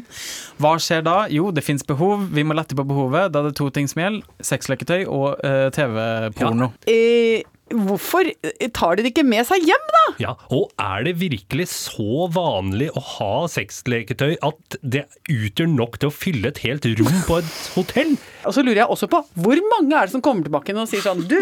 Hva 0.60 0.74
skjer 0.82 1.04
da? 1.06 1.18
Jo, 1.32 1.50
det 1.54 1.62
fins 1.64 1.84
behov, 1.86 2.24
vi 2.34 2.42
må 2.44 2.56
lette 2.56 2.74
på 2.76 2.84
behovet. 2.88 3.30
Da 3.32 3.40
er 3.44 3.50
det 3.50 3.56
to 3.60 3.68
ting 3.70 3.86
som 3.88 4.00
gjelder. 4.02 4.24
Sexleketøy 4.44 5.04
og 5.06 5.40
eh, 5.44 5.68
TV-porno. 5.76 6.72
eh, 6.88 7.42
hvorfor 7.70 8.28
tar 8.74 8.96
de 8.96 9.04
det 9.04 9.12
ikke 9.12 9.26
med 9.26 9.46
seg 9.48 9.64
hjem, 9.66 9.86
da? 9.96 10.04
Ja, 10.22 10.34
og 10.54 10.72
er 10.80 11.06
det 11.06 11.16
virkelig 11.20 11.68
så 11.72 12.26
vanlig 12.34 12.90
å 12.96 13.04
ha 13.16 13.32
sexleketøy 13.50 14.36
at 14.46 14.78
det 14.82 15.06
utgjør 15.30 15.70
nok 15.72 16.00
til 16.00 16.10
å 16.10 16.14
fylle 16.14 16.52
et 16.52 16.62
helt 16.66 16.88
rom 17.00 17.22
på 17.28 17.40
et 17.40 17.56
hotell? 17.76 18.16
Og 18.46 18.54
så 18.56 18.62
lurer 18.64 18.82
jeg 18.84 18.88
også 18.94 19.08
på, 19.10 19.24
hvor 19.34 19.60
mange 19.74 19.96
er 19.96 20.06
det 20.08 20.14
som 20.14 20.22
kommer 20.24 20.46
tilbake 20.46 20.76
og 20.76 20.88
sier 20.90 21.04
sånn 21.04 21.26
Du, 21.28 21.40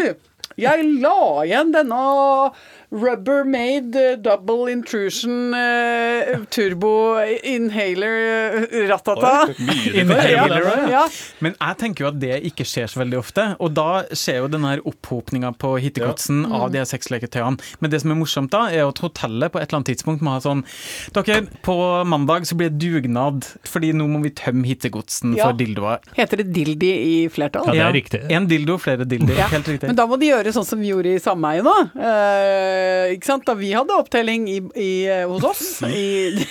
jeg 0.59 0.85
la 0.99 1.43
igjen 1.45 1.71
denne 1.71 1.99
Rubbermaid 2.89 3.93
eh, 3.95 4.15
double 4.17 4.71
intrusion 4.71 5.53
uh, 5.53 6.39
turbo 6.49 7.19
inhaler 7.45 8.15
eh, 8.65 8.87
ratata. 8.89 9.53
Inhaler, 9.93 10.31
ja. 10.31 10.73
ja. 10.73 10.87
ja. 10.95 11.03
Men 11.45 11.53
jeg 11.53 11.77
tenker 11.83 12.05
jo 12.05 12.09
at 12.09 12.17
det 12.23 12.39
ikke 12.49 12.65
skjer 12.65 12.89
så 12.89 13.03
veldig 13.03 13.19
ofte, 13.19 13.45
og 13.61 13.75
da 13.77 13.85
skjer 14.09 14.39
jo 14.41 14.49
den 14.55 14.65
her 14.65 14.81
opphopninga 14.89 15.53
på 15.61 15.75
hittegodsen 15.85 16.39
Mm. 16.49 16.53
av 16.55 16.69
de 16.73 16.81
sexleketøyene. 16.87 17.59
Men 17.83 17.91
det 17.91 17.99
som 18.01 18.11
er 18.13 18.17
morsomt 18.17 18.51
da, 18.53 18.61
er 18.73 18.87
at 18.87 18.99
hotellet 19.03 19.51
på 19.53 19.59
et 19.59 19.67
eller 19.67 19.79
annet 19.79 19.89
tidspunkt 19.91 20.23
må 20.25 20.33
ha 20.33 20.39
sånn 20.43 20.61
Dere, 21.13 21.41
på 21.65 21.75
mandag 22.07 22.45
så 22.47 22.55
blir 22.57 22.71
det 22.71 22.79
dugnad, 22.81 23.45
fordi 23.67 23.91
nå 23.97 24.07
må 24.09 24.21
vi 24.23 24.31
tømme 24.39 24.65
hittegodsen 24.69 25.35
Ja. 25.37 25.49
for 25.49 25.59
dildoer. 25.59 26.01
Heter 26.17 26.41
det 26.41 26.47
dildi 26.55 26.88
i 26.89 27.15
flertall? 27.33 27.65
Ja, 27.69 27.73
det 27.73 27.83
er 27.87 27.93
riktig. 27.97 28.21
En 28.35 28.47
dildo, 28.49 28.77
flere 28.81 29.05
dildoer. 29.09 29.37
Ja. 29.39 29.47
Helt 29.53 29.67
riktig. 29.71 29.87
Men 29.91 29.97
da 29.99 30.05
må 30.09 30.15
de 30.21 30.29
gjøre 30.31 30.53
sånn 30.55 30.67
som 30.67 30.77
vi 30.81 30.91
gjorde 30.91 31.11
i 31.15 31.19
sameiet 31.23 31.65
nå. 31.67 31.75
Eh, 31.95 33.15
ikke 33.17 33.27
sant? 33.31 33.45
Da 33.47 33.53
vi 33.59 33.69
hadde 33.75 33.95
opptelling 33.99 34.47
i, 34.51 34.59
i, 34.79 34.89
eh, 35.09 35.25
hos 35.29 35.43
oss. 35.49 35.65
I, 35.87 35.99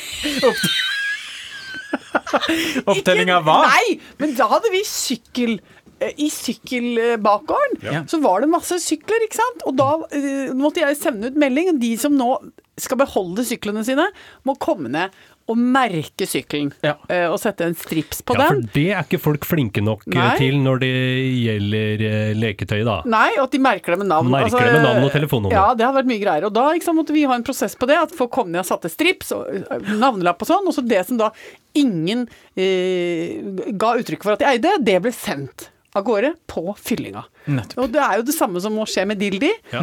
Opptelling 2.89 3.31
av 3.33 3.45
hva? 3.47 3.59
Nei, 3.69 3.99
men 4.21 4.35
da 4.39 4.49
hadde 4.51 4.71
vi 4.73 4.83
sykkel. 4.87 5.59
eh, 6.01 6.13
I 6.17 6.29
sykkelbakgården 6.31 7.81
Ja. 7.83 8.05
så 8.07 8.21
var 8.23 8.41
det 8.45 8.51
masse 8.53 8.79
sykler, 8.85 9.25
ikke 9.27 9.41
sant? 9.41 9.65
Og 9.67 9.75
da 9.79 9.89
uh, 9.99 10.55
måtte 10.55 10.83
jeg 10.85 10.97
sende 11.01 11.33
ut 11.33 11.37
melding. 11.41 11.73
De 11.81 11.97
som 11.99 12.15
nå 12.15 12.31
skal 12.79 13.01
beholde 13.01 13.43
syklene 13.45 13.83
sine, 13.87 14.07
må 14.47 14.55
komme 14.63 14.89
ned 14.93 15.11
og 15.49 15.57
merke 15.59 16.27
sykkelen. 16.29 16.71
Ja. 16.85 16.95
eh, 17.09 17.25
Og 17.33 17.39
sette 17.41 17.65
en 17.65 17.75
strips 17.79 18.21
på 18.23 18.35
Ja, 18.37 18.49
for 18.51 18.61
det 18.75 18.85
er 18.93 19.07
ikke 19.07 19.21
folk 19.23 19.47
flinke 19.49 19.81
nok 19.85 20.03
eh, 20.11 20.19
Nei. 20.19 20.35
til 20.41 20.59
når 20.61 20.83
det 20.83 20.91
gjelder 21.43 22.05
eh, 22.11 22.33
leketøy, 22.37 22.83
da. 22.85 22.99
Nei, 23.09 23.31
og 23.39 23.47
at 23.47 23.57
de 23.57 23.61
merker 23.65 23.95
det 23.97 24.01
med 24.03 24.11
navn. 24.13 24.29
Altså, 24.37 24.59
Merker 24.59 24.69
det 24.69 24.77
med 24.77 24.87
navn 24.89 25.07
og 25.09 25.15
telefonnummer. 25.17 25.57
Ja, 25.57 25.65
det 25.79 25.87
hadde 25.87 25.99
vært 26.03 26.11
mye 26.13 26.23
greier. 26.23 26.49
Og 26.51 26.55
da 26.59 26.67
sant, 26.85 26.99
måtte 27.01 27.17
vi 27.17 27.25
ha 27.31 27.39
en 27.39 27.47
prosess 27.49 27.79
på 27.79 27.89
det, 27.89 27.97
at 28.09 28.13
folk 28.19 28.35
kom 28.37 28.53
ned 28.53 28.61
og 28.65 28.69
satte 28.69 28.91
strips 28.93 29.33
og 29.37 29.49
navnelapp 29.99 30.45
og 30.45 30.51
sånn. 30.53 30.69
Og 30.69 30.77
så 30.77 30.85
det 30.85 31.01
som 31.09 31.19
da 31.21 31.33
ingen 31.79 32.27
eh, 32.59 33.41
ga 33.79 33.95
uttrykk 34.01 34.25
for 34.29 34.37
at 34.37 34.45
de 34.45 34.51
eide, 34.53 34.77
det 34.85 35.01
ble 35.05 35.13
sendt 35.17 35.71
av 35.99 36.05
gårde 36.07 36.31
på 36.51 36.63
fyllinga. 36.79 37.25
Nettopp. 37.49 37.81
Og 37.85 37.93
det 37.95 38.01
er 38.05 38.19
jo 38.21 38.25
det 38.29 38.35
samme 38.37 38.61
som 38.63 38.75
må 38.77 38.85
skje 38.89 39.05
med 39.09 39.19
Dildi. 39.21 39.51
Ja. 39.73 39.81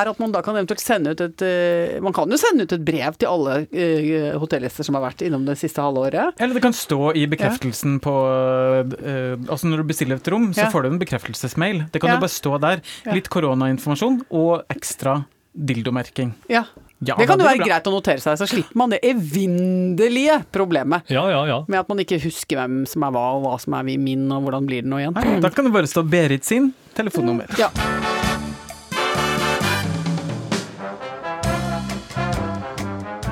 Er 0.00 0.10
at 0.12 0.18
man 0.22 0.32
da 0.34 0.42
kan 0.44 0.56
eventuelt 0.58 0.82
sende 0.82 1.12
ut 1.14 1.22
et 1.24 1.44
uh, 1.44 1.98
Man 2.04 2.14
kan 2.16 2.30
jo 2.30 2.38
sende 2.40 2.64
ut 2.66 2.74
et 2.76 2.84
brev 2.86 3.16
til 3.18 3.30
alle 3.30 3.56
uh, 3.68 4.38
hotellgjester 4.42 4.86
som 4.86 4.98
har 4.98 5.06
vært 5.08 5.24
innom 5.26 5.46
det 5.48 5.58
siste 5.60 5.82
halve 5.82 6.06
året. 6.08 6.38
Eller 6.38 6.58
det 6.58 6.64
kan 6.64 6.76
stå 6.76 7.12
i 7.18 7.26
bekreftelsen 7.30 7.98
på 8.04 8.14
uh, 8.14 9.34
Altså 9.48 9.70
når 9.70 9.82
du 9.82 9.88
bestiller 9.92 10.20
et 10.20 10.30
rom, 10.32 10.50
så 10.54 10.66
Ja. 10.66 10.70
får 10.74 10.82
du 10.86 10.88
en 10.92 11.00
bekreftelsesmail. 11.02 11.84
Det 11.92 12.00
kan 12.00 12.10
Ja. 12.10 12.16
jo 12.18 12.24
bare 12.26 12.34
stå 12.34 12.58
der. 12.60 12.82
Litt 13.12 13.28
koronainformasjon 13.32 14.22
og 14.30 14.64
ekstra 14.72 15.24
dildomerking. 15.58 16.34
Ja. 16.48 16.64
Ja, 16.98 17.14
Det 17.14 17.28
kan 17.30 17.38
jo 17.38 17.46
være 17.46 17.62
greit 17.62 17.86
å 17.86 17.92
notere 17.94 18.18
seg, 18.18 18.34
så 18.40 18.46
slipper 18.50 18.74
man 18.80 18.90
det 18.90 18.98
evinnelige 19.06 20.40
problemet 20.50 21.06
Ja, 21.14 21.28
ja, 21.30 21.44
ja. 21.46 21.58
med 21.70 21.78
at 21.78 21.92
man 21.92 22.02
ikke 22.02 22.18
husker 22.24 22.58
hvem 22.58 22.80
som 22.90 23.04
er 23.06 23.12
hva, 23.14 23.22
og 23.36 23.44
hva 23.44 23.52
som 23.62 23.76
er 23.78 23.86
min, 23.86 24.24
og 24.34 24.48
hvordan 24.48 24.66
blir 24.66 24.82
det 24.82 24.90
nå 24.90 24.98
igjen. 25.04 25.14
Nei, 25.14 25.38
Da 25.44 25.52
kan 25.54 25.68
det 25.68 25.74
bare 25.76 25.86
stå 25.86 26.02
Berit 26.02 26.48
sin 26.48 26.72
telefonnummer. 26.98 27.46
Ja. 27.60 27.70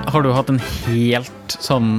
Har 0.07 0.23
du 0.23 0.31
hatt 0.33 0.49
en 0.53 0.63
helt 0.87 1.59
sånn 1.59 1.91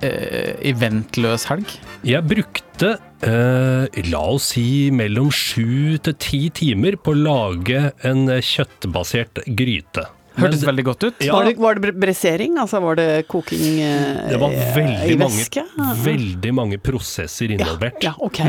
eh, 0.00 0.56
eventløs 0.72 1.44
helg? 1.50 1.68
Jeg 2.04 2.24
brukte, 2.28 2.94
eh, 3.28 4.02
la 4.08 4.24
oss 4.32 4.50
si, 4.56 4.88
mellom 4.90 5.28
sju 5.28 5.98
til 6.00 6.16
ti 6.16 6.42
timer 6.56 6.96
på 6.96 7.12
å 7.12 7.20
lage 7.28 7.90
en 8.08 8.26
kjøttbasert 8.40 9.44
gryte. 9.52 10.08
Hørtes 10.34 10.62
det, 10.62 10.66
veldig 10.66 10.84
godt 10.88 11.04
ut. 11.06 11.20
Ja. 11.22 11.34
Var, 11.36 11.48
det, 11.48 11.56
var 11.62 11.78
det 11.78 11.92
bressering? 12.02 12.56
Altså 12.58 12.80
var 12.82 12.98
det 12.98 13.08
koking 13.30 13.78
eh, 13.84 14.24
det 14.32 14.40
var 14.42 14.54
veldig 14.74 15.12
i 15.12 15.18
mange, 15.20 15.42
væske? 15.44 15.62
veldig 16.04 16.54
mange 16.56 16.78
prosesser 16.82 17.54
involvert. 17.54 18.02
Ja, 18.02 18.16
ok. 18.18 18.40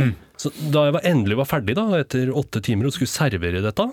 Så 0.42 0.52
da 0.74 0.88
jeg 0.88 0.96
var 0.98 1.06
endelig 1.08 1.38
var 1.40 1.50
ferdig, 1.50 1.78
da, 1.78 1.86
etter 2.00 2.32
åtte 2.34 2.62
timer, 2.66 2.90
og 2.90 2.96
skulle 2.98 3.12
servere 3.12 3.62
dette, 3.64 3.86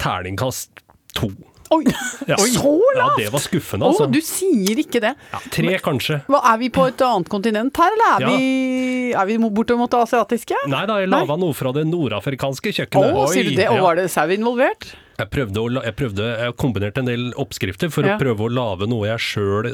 terningkast 0.00 0.84
to. 1.18 1.32
Oi, 1.74 1.84
Ja. 2.30 2.36
så 2.40 2.72
Ja, 2.96 3.08
det 3.18 3.28
var 3.34 3.42
skuffende, 3.44 3.84
Å, 3.86 3.92
altså. 3.92 4.06
du 4.10 4.20
sier 4.24 4.80
ikke 4.84 5.00
det. 5.04 5.14
Ja, 5.32 5.40
tre, 5.52 5.76
kanskje. 5.84 6.20
Hva, 6.30 6.40
er 6.54 6.58
vi 6.62 6.70
på 6.74 6.86
et 6.88 7.02
annet 7.04 7.28
kontinent 7.32 7.76
her, 7.82 7.94
eller 7.96 8.10
er 8.16 8.26
Ja. 8.26 8.34
vi, 8.36 9.12
er 9.14 9.26
vi 9.30 9.38
bortimot 9.50 9.90
det 9.90 10.02
asiatiske? 10.06 10.56
Nei 10.70 10.84
da, 10.90 10.98
jeg 11.02 11.10
laga 11.12 11.36
noe 11.40 11.52
fra 11.56 11.72
det 11.76 11.86
nordafrikanske 11.90 12.70
Å, 12.72 12.76
kjøkkenet. 12.80 13.24
sier 13.34 13.50
du 13.50 13.56
det? 13.58 13.68
Og 13.74 13.82
var 13.84 13.96
det 14.00 14.08
sau 14.14 14.26
involvert? 14.34 14.94
Jeg 15.14 15.30
prøvde, 15.30 15.60
å, 15.62 15.68
jeg 15.84 15.94
prøvde 15.94 16.24
Jeg 16.42 16.54
kombinerte 16.58 16.98
en 16.98 17.06
del 17.06 17.28
oppskrifter 17.38 17.90
for 17.94 18.02
Ja. 18.02 18.16
å 18.16 18.18
prøve 18.18 18.48
å 18.48 18.50
lage 18.50 18.88
noe 18.90 19.06
jeg 19.12 19.18
sjøl 19.22 19.68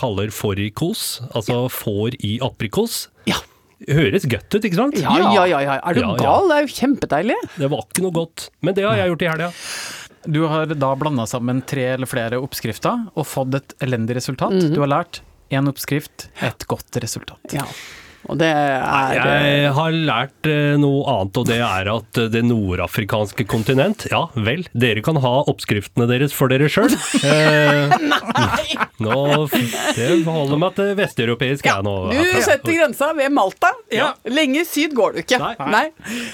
kaller 0.00 0.30
fårikos. 0.32 1.20
Altså 1.36 1.66
får 1.68 2.16
i 2.24 2.38
aprikos. 2.40 3.08
Ja. 3.28 3.36
Høres 3.86 4.24
godt 4.26 4.50
ut, 4.56 4.64
ikke 4.66 4.74
sant? 4.74 4.96
Ja, 4.98 5.12
ja, 5.36 5.44
ja. 5.46 5.60
ja. 5.62 5.74
Er 5.86 5.94
du 5.94 6.00
Ja, 6.00 6.08
ja. 6.10 6.16
gal? 6.18 6.48
Det 6.50 6.56
er 6.56 6.64
jo 6.66 6.72
kjempedeilig. 6.74 7.36
Det 7.60 7.68
var 7.70 7.84
ikke 7.86 8.02
noe 8.02 8.10
godt. 8.16 8.48
Men 8.60 8.74
det 8.74 8.82
har 8.88 8.96
jeg 8.98 9.12
gjort 9.12 9.22
i 9.22 9.28
helga. 9.30 9.50
Du 10.24 10.42
har 10.50 10.66
da 10.66 10.90
blanda 10.96 11.26
sammen 11.26 11.62
tre 11.62 11.84
eller 11.94 12.10
flere 12.10 12.40
oppskrifter 12.42 13.06
og 13.14 13.26
fått 13.26 13.54
et 13.60 13.74
elendig 13.84 14.18
resultat. 14.18 14.52
Mhm. 14.56 14.74
Du 14.74 14.80
har 14.82 14.90
lært 14.90 15.20
én 15.50 15.68
oppskrift, 15.70 16.28
et 16.44 16.66
godt 16.68 16.96
resultat. 17.02 17.54
Ja. 17.54 17.64
Og 18.28 18.38
det 18.40 18.48
er 18.52 19.18
Jeg 19.18 19.72
har 19.76 19.94
lært 19.94 20.48
eh, 20.48 20.76
noe 20.80 21.04
annet, 21.08 21.40
og 21.40 21.48
det 21.48 21.58
er 21.64 21.90
at 21.92 22.20
eh, 22.20 22.28
det 22.32 22.42
nordafrikanske 22.46 23.46
kontinent 23.48 24.06
Ja 24.12 24.26
vel, 24.36 24.66
dere 24.76 25.02
kan 25.04 25.18
ha 25.22 25.34
oppskriftene 25.50 26.08
deres 26.10 26.34
for 26.36 26.52
dere 26.52 26.70
sjøl. 26.72 26.92
Eh, 27.28 27.90
nå, 29.02 29.14
det 29.96 30.06
holder 30.24 30.58
meg 30.60 30.68
at 30.68 30.78
det 30.80 30.86
vesteuropeiske 30.98 31.70
er 31.70 31.84
nå 31.84 31.94
Du 32.12 32.38
setter 32.44 32.72
grensa 32.72 33.10
ved 33.16 33.32
Malta. 33.34 33.70
Ja. 33.92 34.10
Lenger 34.28 34.66
syd 34.68 34.94
går 34.96 35.16
du 35.16 35.20
ikke. 35.22 35.38
Nei. 35.70 35.84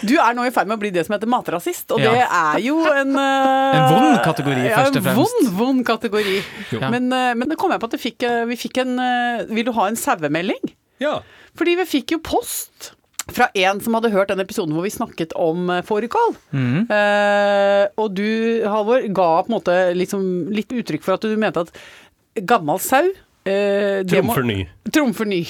Du 0.04 0.14
er 0.20 0.36
nå 0.36 0.46
i 0.46 0.52
ferd 0.54 0.70
med 0.70 0.78
å 0.78 0.82
bli 0.82 0.92
det 0.94 1.06
som 1.06 1.16
heter 1.16 1.30
matrasist, 1.30 1.86
og 1.94 2.02
det 2.02 2.12
er 2.24 2.60
jo 2.64 2.78
en 2.90 3.16
uh, 3.16 3.74
En 3.78 3.86
vond 3.90 4.20
kategori, 4.24 4.66
ja, 4.68 4.82
først 4.82 5.00
og 5.00 5.06
fremst. 5.08 5.20
Vond, 5.20 5.50
vond 5.58 5.84
kategori. 5.88 6.38
Men, 6.84 7.10
uh, 7.12 7.32
men 7.38 7.50
det 7.50 7.58
kom 7.60 7.74
jeg 7.74 7.82
på 7.82 7.90
at 7.90 7.96
vi 7.96 8.02
fikk, 8.04 8.26
uh, 8.28 8.44
vi 8.50 8.58
fikk 8.60 8.82
en 8.84 8.96
eh, 9.00 9.44
Vil 9.54 9.68
du 9.68 9.74
ha 9.76 9.88
en 9.90 9.98
sauemelding? 9.98 10.74
Ja. 11.02 11.18
Fordi 11.58 11.76
vi 11.80 11.88
fikk 11.88 12.14
jo 12.16 12.20
post 12.24 12.92
fra 13.32 13.48
en 13.56 13.80
som 13.80 13.94
hadde 13.96 14.12
hørt 14.12 14.28
den 14.32 14.42
episoden 14.42 14.74
hvor 14.76 14.84
vi 14.84 14.92
snakket 14.92 15.32
om 15.40 15.70
eh, 15.72 15.84
fårikål. 15.86 16.34
Mm. 16.52 16.80
Eh, 16.92 17.84
og 18.00 18.16
du, 18.18 18.26
Halvor, 18.68 19.06
ga 19.16 19.28
på 19.42 19.50
en 19.52 19.56
måte 19.56 19.76
liksom 19.96 20.26
litt 20.54 20.72
uttrykk 20.74 21.06
for 21.06 21.16
at 21.16 21.24
du 21.24 21.32
mente 21.40 21.64
at 21.64 21.72
gammel 22.44 22.80
sau 22.82 23.06
eh, 23.48 24.02
Trumfer 24.10 24.44
ny. 24.46 24.64
Trumfer 24.92 25.30
ny. 25.30 25.44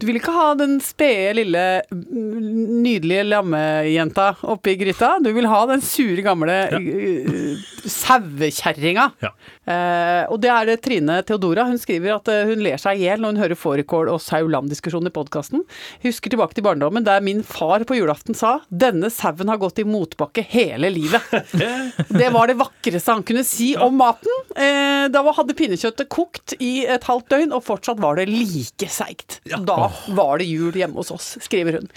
Du 0.00 0.06
vil 0.08 0.16
ikke 0.16 0.32
ha 0.32 0.54
den 0.56 0.78
spede, 0.80 1.34
lille, 1.36 1.62
nydelige 1.92 3.26
lammejenta 3.28 4.30
oppi 4.48 4.72
gryta. 4.80 5.18
Du 5.20 5.28
vil 5.36 5.48
ha 5.50 5.58
den 5.68 5.82
sure, 5.84 6.22
gamle 6.24 6.56
Ja. 6.72 6.78
uh, 6.80 7.58
sauekjerringa. 7.84 9.10
Ja. 9.20 9.34
Eh, 9.70 10.24
og 10.30 10.40
det 10.42 10.50
er 10.50 10.72
Trine 10.82 11.20
Theodora. 11.26 11.66
Hun 11.68 11.78
skriver 11.80 12.16
at 12.16 12.30
eh, 12.32 12.48
hun 12.48 12.62
ler 12.64 12.80
seg 12.80 12.98
i 12.98 13.06
hjel 13.06 13.22
når 13.22 13.34
hun 13.34 13.42
hører 13.44 13.58
fårikål 13.58 14.10
og 14.12 14.20
sau 14.22 14.48
lam-diskusjonen 14.50 15.10
i 15.10 15.14
podkasten. 15.14 15.64
Husker 16.04 16.32
tilbake 16.32 16.56
til 16.56 16.66
barndommen 16.66 17.06
der 17.06 17.22
min 17.24 17.44
far 17.46 17.84
på 17.88 17.98
julaften 17.98 18.36
sa 18.36 18.58
'denne 18.70 19.10
sauen 19.14 19.52
har 19.52 19.60
gått 19.60 19.82
i 19.82 19.86
motbakke 19.86 20.44
hele 20.50 20.90
livet'. 20.92 21.54
det 22.20 22.32
var 22.34 22.50
det 22.50 22.58
vakreste 22.60 23.14
han 23.14 23.26
kunne 23.26 23.44
si 23.46 23.72
om 23.76 23.96
maten. 24.00 24.42
Eh, 24.56 25.06
da 25.12 25.24
hadde 25.30 25.56
pinnekjøttet 25.56 26.10
kokt 26.10 26.56
i 26.58 26.86
et 26.90 27.06
halvt 27.06 27.30
døgn, 27.30 27.54
og 27.54 27.64
fortsatt 27.64 28.00
var 28.02 28.18
det 28.18 28.28
like 28.30 28.88
seigt. 28.90 29.40
Da 29.46 29.90
var 30.16 30.40
det 30.40 30.48
jul 30.50 30.74
hjemme 30.74 30.98
hos 30.98 31.12
oss, 31.14 31.36
skriver 31.44 31.78
hun. 31.78 31.88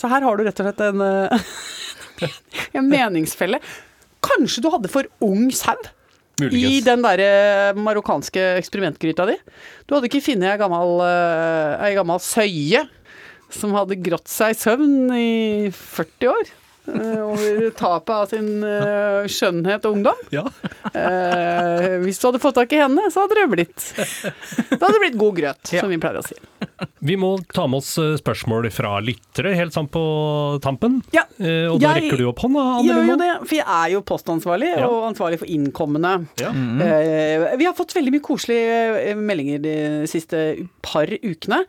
Så 0.00 0.08
her 0.08 0.24
har 0.24 0.36
du 0.36 0.44
rett 0.46 0.60
og 0.62 0.68
slett 0.68 0.80
en, 0.86 1.02
en 2.78 2.88
meningsfelle. 2.88 3.60
Kanskje 4.24 4.64
du 4.64 4.70
hadde 4.72 4.92
for 4.92 5.08
ung 5.24 5.50
sau? 5.52 5.76
I 6.48 6.80
den 6.86 7.04
derre 7.04 7.74
marokkanske 7.76 8.46
eksperimentgryta 8.60 9.26
di. 9.28 9.36
Du 9.86 9.96
hadde 9.96 10.08
ikke 10.08 10.22
funnet 10.24 10.54
ei 10.54 10.60
gammel, 10.60 10.96
eh, 11.04 11.84
ei 11.88 11.98
gammel 11.98 12.22
søye 12.24 12.86
som 13.50 13.74
hadde 13.74 13.98
grått 14.00 14.30
seg 14.30 14.54
i 14.54 14.58
søvn 14.58 14.96
i 15.16 15.30
40 15.74 16.30
år? 16.32 16.50
Eh, 16.88 17.20
Over 17.24 17.70
tapet 17.76 18.14
av 18.14 18.26
sin 18.30 18.62
eh, 18.64 19.26
skjønnhet 19.30 19.84
og 19.88 19.98
ungdom. 19.98 20.22
Ja. 20.34 20.44
Eh, 20.94 21.98
hvis 22.04 22.18
du 22.20 22.28
hadde 22.28 22.40
fått 22.42 22.56
tak 22.58 22.72
i 22.72 22.80
henne, 22.80 23.08
så 23.12 23.24
hadde 23.24 23.36
det 23.38 23.48
blitt 23.52 23.84
Da 24.80 24.86
hadde 24.86 25.00
blitt 25.02 25.18
god 25.20 25.36
grøt, 25.38 25.72
Ja. 25.74 25.80
som 25.84 25.90
vi 25.92 25.98
pleier 26.02 26.18
å 26.20 26.24
si. 26.26 26.34
Vi 27.04 27.16
må 27.20 27.34
ta 27.52 27.66
med 27.70 27.80
oss 27.82 27.92
eh, 28.00 28.14
spørsmål 28.20 28.70
fra 28.72 28.94
lyttere 29.04 29.52
helt 29.56 29.74
sånn 29.76 29.88
på 29.92 30.04
tampen. 30.64 31.00
Ja, 31.16 31.26
Eh, 31.40 31.64
og 31.72 31.78
da 31.80 31.94
jeg 31.94 32.02
rekker 32.10 32.18
du 32.20 32.26
opp 32.28 32.42
hånda, 32.44 32.62
Gjør 32.84 32.98
Anne 33.00 33.08
jo 33.08 33.14
det, 33.16 33.28
for 33.48 33.54
jeg 33.56 33.64
er 33.64 33.88
jo 33.94 34.00
postansvarlig 34.04 34.68
Ja. 34.76 34.88
og 34.92 35.06
ansvarlig 35.08 35.38
for 35.40 35.48
innkommende. 35.48 36.26
Ja. 36.36 36.50
Eh, 36.52 37.56
vi 37.56 37.64
har 37.64 37.72
fått 37.78 37.94
veldig 37.96 38.12
mye 38.12 38.24
koselige 38.26 39.14
meldinger 39.16 39.62
de 39.64 39.74
siste 40.10 40.42
par 40.84 41.06
ukene. 41.08 41.62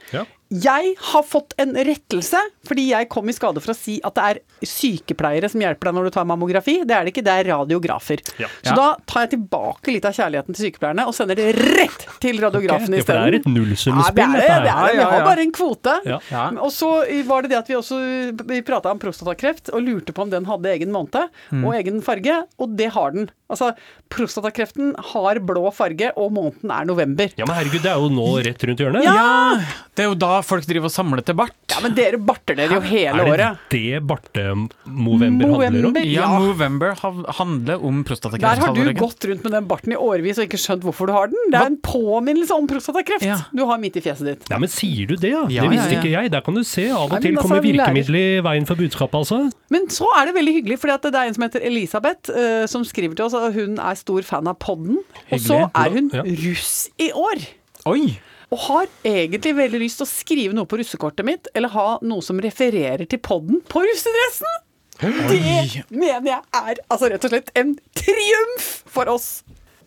Jeg 0.52 0.96
har 1.00 1.24
fått 1.24 1.54
en 1.58 1.72
rettelse, 1.76 2.40
fordi 2.68 2.90
jeg 2.92 3.08
kom 3.10 3.30
i 3.32 3.34
skade 3.34 3.62
for 3.64 3.72
å 3.72 3.76
si 3.78 4.02
at 4.04 4.16
det 4.18 4.24
er 4.32 4.40
sykepleiere 4.68 5.48
som 5.52 5.62
hjelper 5.64 5.88
deg 5.90 5.96
når 5.96 6.10
du 6.10 6.14
tar 6.18 6.26
mammografi. 6.28 6.76
Det 6.84 6.96
er 6.96 7.08
det 7.08 7.14
ikke, 7.14 7.24
det 7.24 7.36
er 7.40 7.50
radiografer. 7.54 8.20
Ja. 8.42 8.50
Så 8.62 8.74
Ja. 8.74 8.76
da 8.76 8.88
tar 9.08 9.22
jeg 9.28 9.32
tilbake 9.38 9.94
litt 9.96 10.06
av 10.06 10.14
kjærligheten 10.18 10.54
til 10.56 10.66
sykepleierne 10.72 11.08
og 11.08 11.16
sender 11.16 11.36
det 11.40 11.56
rett 11.56 12.06
til 12.20 12.38
radiografen 12.44 12.92
okay, 12.92 13.00
isteden. 13.00 13.24
det 13.24 13.34
er 13.34 13.40
et 13.40 13.46
nullsumspill, 13.48 14.18
Ja, 14.18 14.38
det 14.42 14.50
er. 14.50 14.62
Vi 14.62 14.68
Ja, 14.68 14.92
ja, 15.02 15.10
har 15.10 15.26
bare 15.26 15.42
en 15.42 15.52
kvote. 15.52 15.96
Ja. 16.06 16.20
Ja. 16.30 16.50
Og 16.60 16.72
så 16.72 16.92
var 17.26 17.42
det 17.44 17.52
det 17.52 17.58
at 17.60 17.68
vi 17.68 17.76
også 17.76 18.02
vi 18.48 18.62
prata 18.62 18.92
om 18.92 19.00
prostatakreft 19.00 19.70
og 19.74 19.82
lurte 19.82 20.12
på 20.14 20.22
om 20.24 20.30
den 20.30 20.46
hadde 20.46 20.66
egen 20.76 20.92
måned 20.92 21.30
Mm. 21.52 21.66
og 21.66 21.74
egen 21.76 22.02
farge, 22.02 22.44
og 22.60 22.76
det 22.78 22.92
har 22.92 23.12
den. 23.12 23.30
Altså, 23.52 23.72
prostatakreften 24.12 24.94
har 25.12 25.40
blå 25.46 25.68
farge, 25.76 26.12
og 26.20 26.32
måneden 26.36 26.72
er 26.74 26.88
november. 26.90 27.32
Ja, 27.40 27.48
men 27.48 27.58
herregud, 27.58 27.84
det 27.84 27.92
er 27.92 28.00
jo 28.02 28.12
nå 28.14 28.28
rett 28.48 28.66
rundt 28.68 28.84
hjørnet. 28.84 29.06
Ja! 29.08 29.60
Det 29.96 30.06
er 30.06 30.10
jo 30.10 30.18
da 30.20 30.38
folk 30.46 30.66
driver 30.70 30.88
og 30.88 30.94
samler 30.94 31.24
til 31.28 31.36
bart. 31.38 31.56
Ja, 31.72 31.82
men 31.84 31.96
dere 31.98 32.20
barter 32.22 32.56
dere 32.58 32.80
jo 32.80 32.84
hele 32.88 33.26
året. 33.26 33.32
Er 33.32 33.42
det 33.42 33.48
året. 33.48 33.66
det 33.72 34.02
Barte-movember 34.08 35.52
handler 35.62 35.88
om? 35.90 35.98
Ja, 36.02 36.22
Ja. 36.22 36.40
Movember 36.40 36.96
handler 37.38 37.84
om 37.86 38.04
prostatakreft. 38.08 38.42
Der 38.42 38.66
har 38.66 38.76
du 38.76 38.94
gått 38.98 39.26
rundt 39.26 39.44
med 39.44 39.52
den 39.56 39.68
barten 39.70 39.94
i 39.94 39.98
årevis 40.00 40.40
og 40.40 40.48
ikke 40.48 40.60
skjønt 40.62 40.86
hvorfor 40.86 41.10
du 41.10 41.14
har 41.16 41.32
den. 41.32 41.40
Det 41.52 41.60
er 41.60 41.72
en 41.72 41.78
påminnelse 41.84 42.56
om 42.56 42.68
prostatakreft 42.70 43.26
Ja. 43.26 43.38
du 43.54 43.66
har 43.66 43.80
midt 43.82 43.98
i 43.98 44.04
fjeset 44.04 44.26
ditt. 44.32 44.50
Ja, 44.50 44.60
men 44.62 44.70
sier 44.72 45.08
du 45.08 45.16
det, 45.16 45.32
ja? 45.32 45.44
Det 45.48 45.70
visste 45.72 45.92
ja, 45.92 45.98
ja. 45.98 46.00
ikke 46.00 46.14
jeg. 46.16 46.32
Der 46.32 46.42
kan 46.46 46.56
du 46.56 46.64
se. 46.64 46.88
Av 46.92 47.10
Nei, 47.10 47.18
og 47.18 47.22
til 47.22 47.36
altså, 47.36 47.42
kommer 47.48 47.62
vi 47.62 47.72
virkemiddelet 47.72 48.40
i 48.40 48.44
veien 48.46 48.68
for 48.70 48.76
budskapet, 48.80 49.16
altså. 49.22 49.42
Men 49.74 49.88
så 49.94 50.08
er 50.20 50.30
det 50.30 50.36
veldig 50.40 50.56
hyggelig, 50.60 50.80
fordi 50.82 51.12
det 51.12 51.20
er 51.22 51.30
en 51.32 51.38
som 51.38 51.46
heter 51.48 51.66
Elisabeth, 51.68 52.32
uh, 52.36 52.66
som 52.72 52.84
skriver 52.88 53.16
til 53.16 53.26
oss 53.28 53.34
hun 53.56 53.80
er 53.82 53.96
stor 54.00 54.22
fan 54.28 54.48
av 54.48 54.60
podden. 54.62 55.00
Og 55.32 55.40
så 55.42 55.64
er 55.74 55.90
hun 55.96 56.10
Ja. 56.14 56.22
russ 56.24 56.90
i 57.02 57.12
år. 57.12 57.42
Oi! 57.90 58.20
Og 58.52 58.60
har 58.68 58.88
egentlig 59.08 59.56
veldig 59.56 59.80
lyst 59.80 59.98
til 60.02 60.06
å 60.06 60.12
skrive 60.12 60.54
noe 60.54 60.66
på 60.68 60.78
russekortet 60.78 61.24
mitt, 61.26 61.48
eller 61.56 61.70
ha 61.70 62.00
noe 62.04 62.22
som 62.22 62.38
refererer 62.44 63.08
til 63.08 63.20
podden 63.20 63.62
på 63.72 63.80
russedressen. 63.88 64.60
Det 65.02 65.86
mener 65.90 66.28
jeg 66.28 66.42
er 66.54 66.76
altså 66.92 67.10
rett 67.10 67.24
og 67.26 67.32
slett 67.32 67.50
en 67.58 67.72
triumf 67.98 68.84
for 68.92 69.10
oss. 69.10 69.30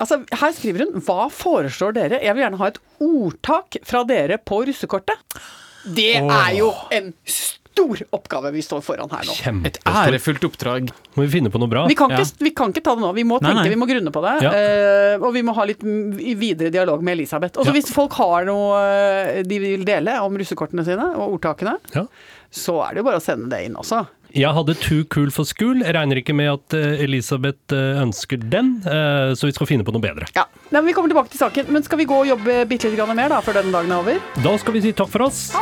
Altså, 0.01 0.25
her 0.33 0.51
skriver 0.57 0.89
hun 0.89 1.01
Hva 1.07 1.29
foreslår 1.31 1.95
dere? 1.95 2.19
Jeg 2.25 2.35
vil 2.35 2.43
gjerne 2.43 2.59
ha 2.59 2.67
et 2.73 2.81
ordtak 3.05 3.77
fra 3.87 4.03
dere 4.09 4.39
på 4.43 4.65
russekortet. 4.67 5.21
Det 5.95 6.17
er 6.19 6.51
jo 6.57 6.73
en 6.91 7.13
stor 7.29 7.61
oppgave 7.83 8.51
vi 8.55 8.63
står 8.63 8.81
foran 8.85 9.11
her 9.11 9.25
nå. 9.27 9.65
Et 9.67 9.79
ærefullt 9.89 10.45
oppdrag. 10.49 10.91
Må 11.17 11.25
vi 11.27 11.31
finne 11.33 11.51
på 11.53 11.59
noe 11.63 11.69
bra? 11.71 11.87
Vi 11.91 11.95
kan, 11.99 12.11
Ja. 12.11 12.19
ikke, 12.23 12.45
vi 12.45 12.51
kan 12.55 12.73
ikke 12.73 12.83
ta 12.85 12.95
det 12.95 13.03
nå. 13.03 13.13
Vi 13.15 13.25
må 13.25 13.41
tenke, 13.41 13.63
nei. 13.63 13.69
vi 13.69 13.77
må 13.81 13.87
grunne 13.89 14.13
på 14.15 14.23
det. 14.25 14.35
Ja. 14.47 14.51
Uh, 15.19 15.27
og 15.27 15.33
vi 15.35 15.43
må 15.43 15.55
ha 15.55 15.65
litt 15.65 15.83
videre 15.83 16.71
dialog 16.71 17.03
med 17.03 17.19
Elisabeth. 17.19 17.59
Og 17.59 17.65
så 17.67 17.73
Ja. 17.73 17.79
hvis 17.79 17.93
folk 17.93 18.13
har 18.15 18.45
noe 18.45 18.79
eh, 18.81 19.43
de 19.43 19.59
vil 19.59 19.85
dele 19.85 20.19
om 20.23 20.35
russekortene 20.37 20.85
sine 20.85 21.15
og 21.17 21.39
ordtakene, 21.41 21.79
Ja. 21.95 22.07
så 22.51 22.83
er 22.89 22.95
det 22.95 23.03
jo 23.03 23.05
bare 23.11 23.19
å 23.19 23.25
sende 23.25 23.51
det 23.51 23.65
inn 23.67 23.75
også. 23.75 24.07
Jeg 24.35 24.51
hadde 24.51 24.75
Too 24.75 25.05
Cool 25.05 25.31
for 25.31 25.45
School. 25.45 25.79
Jeg 25.79 25.95
regner 25.95 26.19
ikke 26.19 26.35
med 26.35 26.51
at 26.51 26.75
eh, 26.75 27.05
Elisabeth 27.05 27.71
ønsker 27.71 28.39
den, 28.51 28.81
så 28.83 29.47
vi 29.47 29.53
skal 29.53 29.67
finne 29.67 29.85
på 29.85 29.93
noe 29.95 30.03
bedre. 30.03 30.27
Ja, 30.35 30.45
Nei, 30.71 30.81
men 30.81 30.87
Vi 30.87 30.93
kommer 30.93 31.09
tilbake 31.09 31.31
til 31.31 31.39
saken, 31.39 31.69
men 31.71 31.83
skal 31.85 31.99
vi 31.99 32.05
gå 32.05 32.17
og 32.25 32.27
jobbe 32.27 32.67
bitte 32.67 32.91
litt 32.91 33.15
mer 33.15 33.29
da, 33.29 33.41
før 33.41 33.61
denne 33.61 33.71
dagen 33.71 33.93
er 33.93 33.99
over? 34.03 34.19
Da 34.43 34.57
skal 34.59 34.73
vi 34.75 34.81
si 34.81 34.93
takk 34.93 35.09
for 35.09 35.23
oss. 35.23 35.53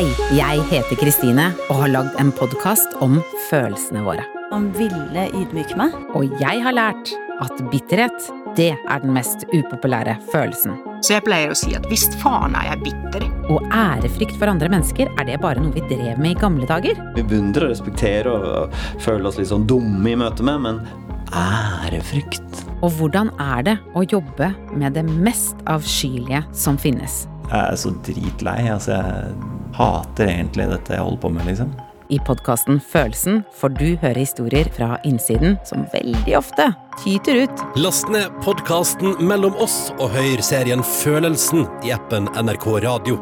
Hei, 0.00 0.08
jeg 0.32 0.62
heter 0.70 0.96
Kristine 0.96 1.50
og 1.66 1.82
har 1.82 1.90
lagd 1.92 2.14
en 2.22 2.30
podkast 2.32 2.94
om 3.04 3.18
følelsene 3.50 4.00
våre. 4.00 4.22
Om 4.48 4.70
ville 4.72 5.26
ydmyke 5.36 5.76
meg. 5.76 5.92
Og 6.16 6.40
jeg 6.40 6.62
har 6.64 6.72
lært 6.72 7.10
at 7.44 7.60
bitterhet, 7.68 8.30
det 8.56 8.70
er 8.78 9.02
den 9.02 9.12
mest 9.12 9.44
upopulære 9.50 10.14
følelsen. 10.30 10.78
Så 11.04 11.18
jeg 11.18 11.26
pleier 11.26 11.52
å 11.52 11.58
si 11.60 11.76
at 11.76 11.84
visst 11.92 12.16
faen 12.22 12.56
er 12.56 12.70
jeg 12.70 12.86
bitter. 12.86 13.28
Og 13.52 13.60
ærefrykt 13.68 14.40
for 14.40 14.48
andre 14.48 14.72
mennesker, 14.72 15.12
er 15.20 15.28
det 15.28 15.36
bare 15.44 15.60
noe 15.60 15.76
vi 15.76 15.84
drev 15.92 16.16
med 16.16 16.32
i 16.32 16.40
gamle 16.46 16.72
dager? 16.72 16.96
Vi 17.18 17.28
beundrer 17.34 17.68
og 17.68 17.76
respekterer 17.76 18.32
og, 18.32 18.80
føler 19.04 19.28
oss 19.28 19.36
litt 19.42 19.52
sånn 19.52 19.68
dumme 19.68 20.14
i 20.14 20.16
møte 20.16 20.48
med, 20.48 20.64
men 20.64 20.82
ærefrykt 21.36 22.64
Og 22.80 22.96
hvordan 22.96 23.36
er 23.36 23.68
det 23.68 23.78
å 23.92 24.08
jobbe 24.08 24.48
med 24.72 24.96
det 24.96 25.04
mest 25.04 25.60
avskyelige 25.68 26.46
som 26.56 26.80
finnes? 26.80 27.26
Jeg 27.50 27.60
er 27.60 27.80
så 27.84 27.92
dritlei. 28.06 28.62
Altså, 28.72 28.96
jeg 28.96 29.59
hater 29.80 30.28
egentlig 30.28 30.68
dette 30.70 30.96
jeg 30.96 31.04
holder 31.06 31.22
på 31.22 31.32
med, 31.34 31.48
liksom. 31.48 31.72
I 32.10 32.18
podkasten 32.26 32.80
Følelsen 32.82 33.44
får 33.54 33.74
du 33.78 33.86
høre 34.02 34.18
historier 34.18 34.66
fra 34.74 34.96
innsiden 35.06 35.54
som 35.68 35.84
veldig 35.92 36.34
ofte 36.40 36.66
tyter 37.04 37.44
ut. 37.44 37.62
Last 37.78 38.10
ned 38.10 38.34
podkasten 38.44 39.14
Mellom 39.22 39.54
oss 39.62 39.92
og 40.00 40.10
hør 40.16 40.42
serien 40.42 40.82
Følelsen 40.82 41.68
i 41.86 41.94
appen 41.94 42.26
NRK 42.34 42.66
Radio. 42.82 43.20